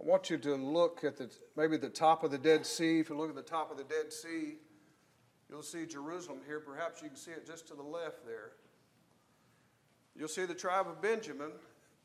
I 0.00 0.06
want 0.06 0.30
you 0.30 0.38
to 0.38 0.54
look 0.54 1.04
at 1.04 1.18
the 1.18 1.28
maybe 1.54 1.76
the 1.76 1.90
top 1.90 2.24
of 2.24 2.30
the 2.30 2.38
Dead 2.38 2.64
Sea. 2.64 3.00
If 3.00 3.10
you 3.10 3.14
look 3.18 3.28
at 3.28 3.36
the 3.36 3.42
top 3.42 3.70
of 3.70 3.76
the 3.76 3.84
Dead 3.84 4.10
Sea, 4.10 4.54
you'll 5.50 5.62
see 5.62 5.84
Jerusalem 5.84 6.38
here. 6.46 6.60
Perhaps 6.60 7.02
you 7.02 7.08
can 7.08 7.16
see 7.18 7.32
it 7.32 7.46
just 7.46 7.68
to 7.68 7.74
the 7.74 7.82
left 7.82 8.24
there. 8.24 8.52
You'll 10.16 10.28
see 10.28 10.46
the 10.46 10.54
tribe 10.54 10.86
of 10.88 11.02
Benjamin. 11.02 11.50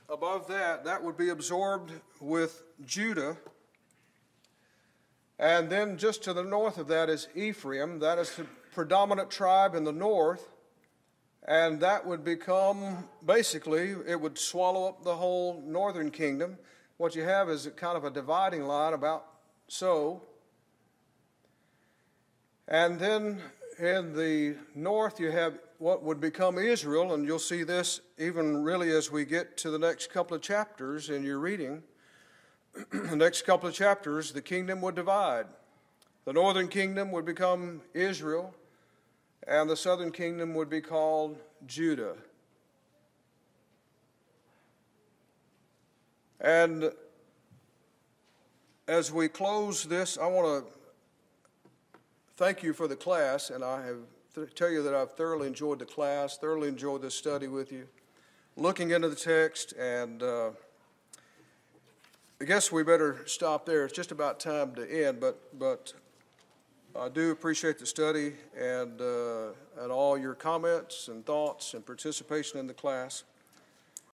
Above 0.09 0.49
that, 0.49 0.83
that 0.83 1.01
would 1.01 1.15
be 1.15 1.29
absorbed 1.29 1.93
with 2.19 2.61
Judah. 2.85 3.37
And 5.43 5.69
then 5.69 5.97
just 5.97 6.23
to 6.23 6.31
the 6.31 6.45
north 6.45 6.77
of 6.77 6.87
that 6.87 7.09
is 7.09 7.27
Ephraim. 7.35 7.99
That 7.99 8.17
is 8.17 8.33
the 8.33 8.45
predominant 8.73 9.29
tribe 9.29 9.75
in 9.75 9.83
the 9.83 9.91
north. 9.91 10.47
And 11.45 11.81
that 11.81 12.05
would 12.05 12.23
become 12.23 13.09
basically, 13.25 13.93
it 14.07 14.21
would 14.21 14.37
swallow 14.37 14.87
up 14.87 15.03
the 15.03 15.17
whole 15.17 15.61
northern 15.67 16.11
kingdom. 16.11 16.57
What 16.95 17.13
you 17.13 17.23
have 17.23 17.49
is 17.49 17.69
kind 17.75 17.97
of 17.97 18.05
a 18.05 18.09
dividing 18.09 18.63
line 18.63 18.93
about 18.93 19.25
so. 19.67 20.21
And 22.69 22.97
then 22.97 23.41
in 23.77 24.15
the 24.15 24.55
north, 24.75 25.19
you 25.19 25.29
have 25.29 25.59
what 25.77 26.03
would 26.03 26.21
become 26.21 26.57
Israel, 26.57 27.13
and 27.13 27.25
you'll 27.25 27.37
see 27.37 27.63
this 27.63 27.99
even 28.17 28.63
really 28.63 28.91
as 28.91 29.11
we 29.11 29.25
get 29.25 29.57
to 29.57 29.71
the 29.71 29.79
next 29.79 30.09
couple 30.09 30.37
of 30.37 30.41
chapters 30.41 31.09
in 31.09 31.21
your 31.21 31.39
reading. 31.39 31.83
the 32.91 33.15
next 33.15 33.43
couple 33.43 33.69
of 33.69 33.75
chapters, 33.75 34.31
the 34.31 34.41
kingdom 34.41 34.81
would 34.81 34.95
divide. 34.95 35.45
The 36.25 36.33
northern 36.33 36.67
kingdom 36.67 37.11
would 37.11 37.25
become 37.25 37.81
Israel, 37.93 38.53
and 39.47 39.69
the 39.69 39.75
southern 39.75 40.11
kingdom 40.11 40.53
would 40.55 40.69
be 40.69 40.81
called 40.81 41.37
Judah. 41.67 42.15
And 46.39 46.91
as 48.87 49.11
we 49.11 49.27
close 49.27 49.83
this, 49.83 50.17
I 50.17 50.27
want 50.27 50.65
to 50.65 50.79
thank 52.35 52.63
you 52.63 52.73
for 52.73 52.87
the 52.87 52.95
class, 52.95 53.49
and 53.49 53.63
I 53.63 53.85
have 53.85 53.97
to 54.35 54.45
tell 54.47 54.69
you 54.69 54.81
that 54.83 54.93
I've 54.93 55.15
thoroughly 55.15 55.47
enjoyed 55.47 55.79
the 55.79 55.85
class, 55.85 56.37
thoroughly 56.37 56.67
enjoyed 56.67 57.01
this 57.01 57.15
study 57.15 57.47
with 57.47 57.71
you, 57.71 57.87
looking 58.57 58.91
into 58.91 59.09
the 59.09 59.15
text, 59.15 59.73
and 59.73 60.23
uh, 60.23 60.51
I 62.41 62.45
guess 62.45 62.71
we 62.71 62.83
better 62.83 63.21
stop 63.25 63.65
there. 63.65 63.85
It's 63.85 63.93
just 63.93 64.11
about 64.11 64.39
time 64.39 64.75
to 64.75 65.05
end, 65.07 65.19
but 65.19 65.39
but 65.57 65.93
I 66.95 67.09
do 67.09 67.31
appreciate 67.31 67.79
the 67.79 67.85
study 67.85 68.33
and 68.57 68.99
uh, 68.99 69.51
and 69.79 69.91
all 69.91 70.17
your 70.17 70.33
comments 70.33 71.07
and 71.07 71.25
thoughts 71.25 71.73
and 71.73 71.85
participation 71.85 72.59
in 72.59 72.67
the 72.67 72.73
class. 72.73 73.23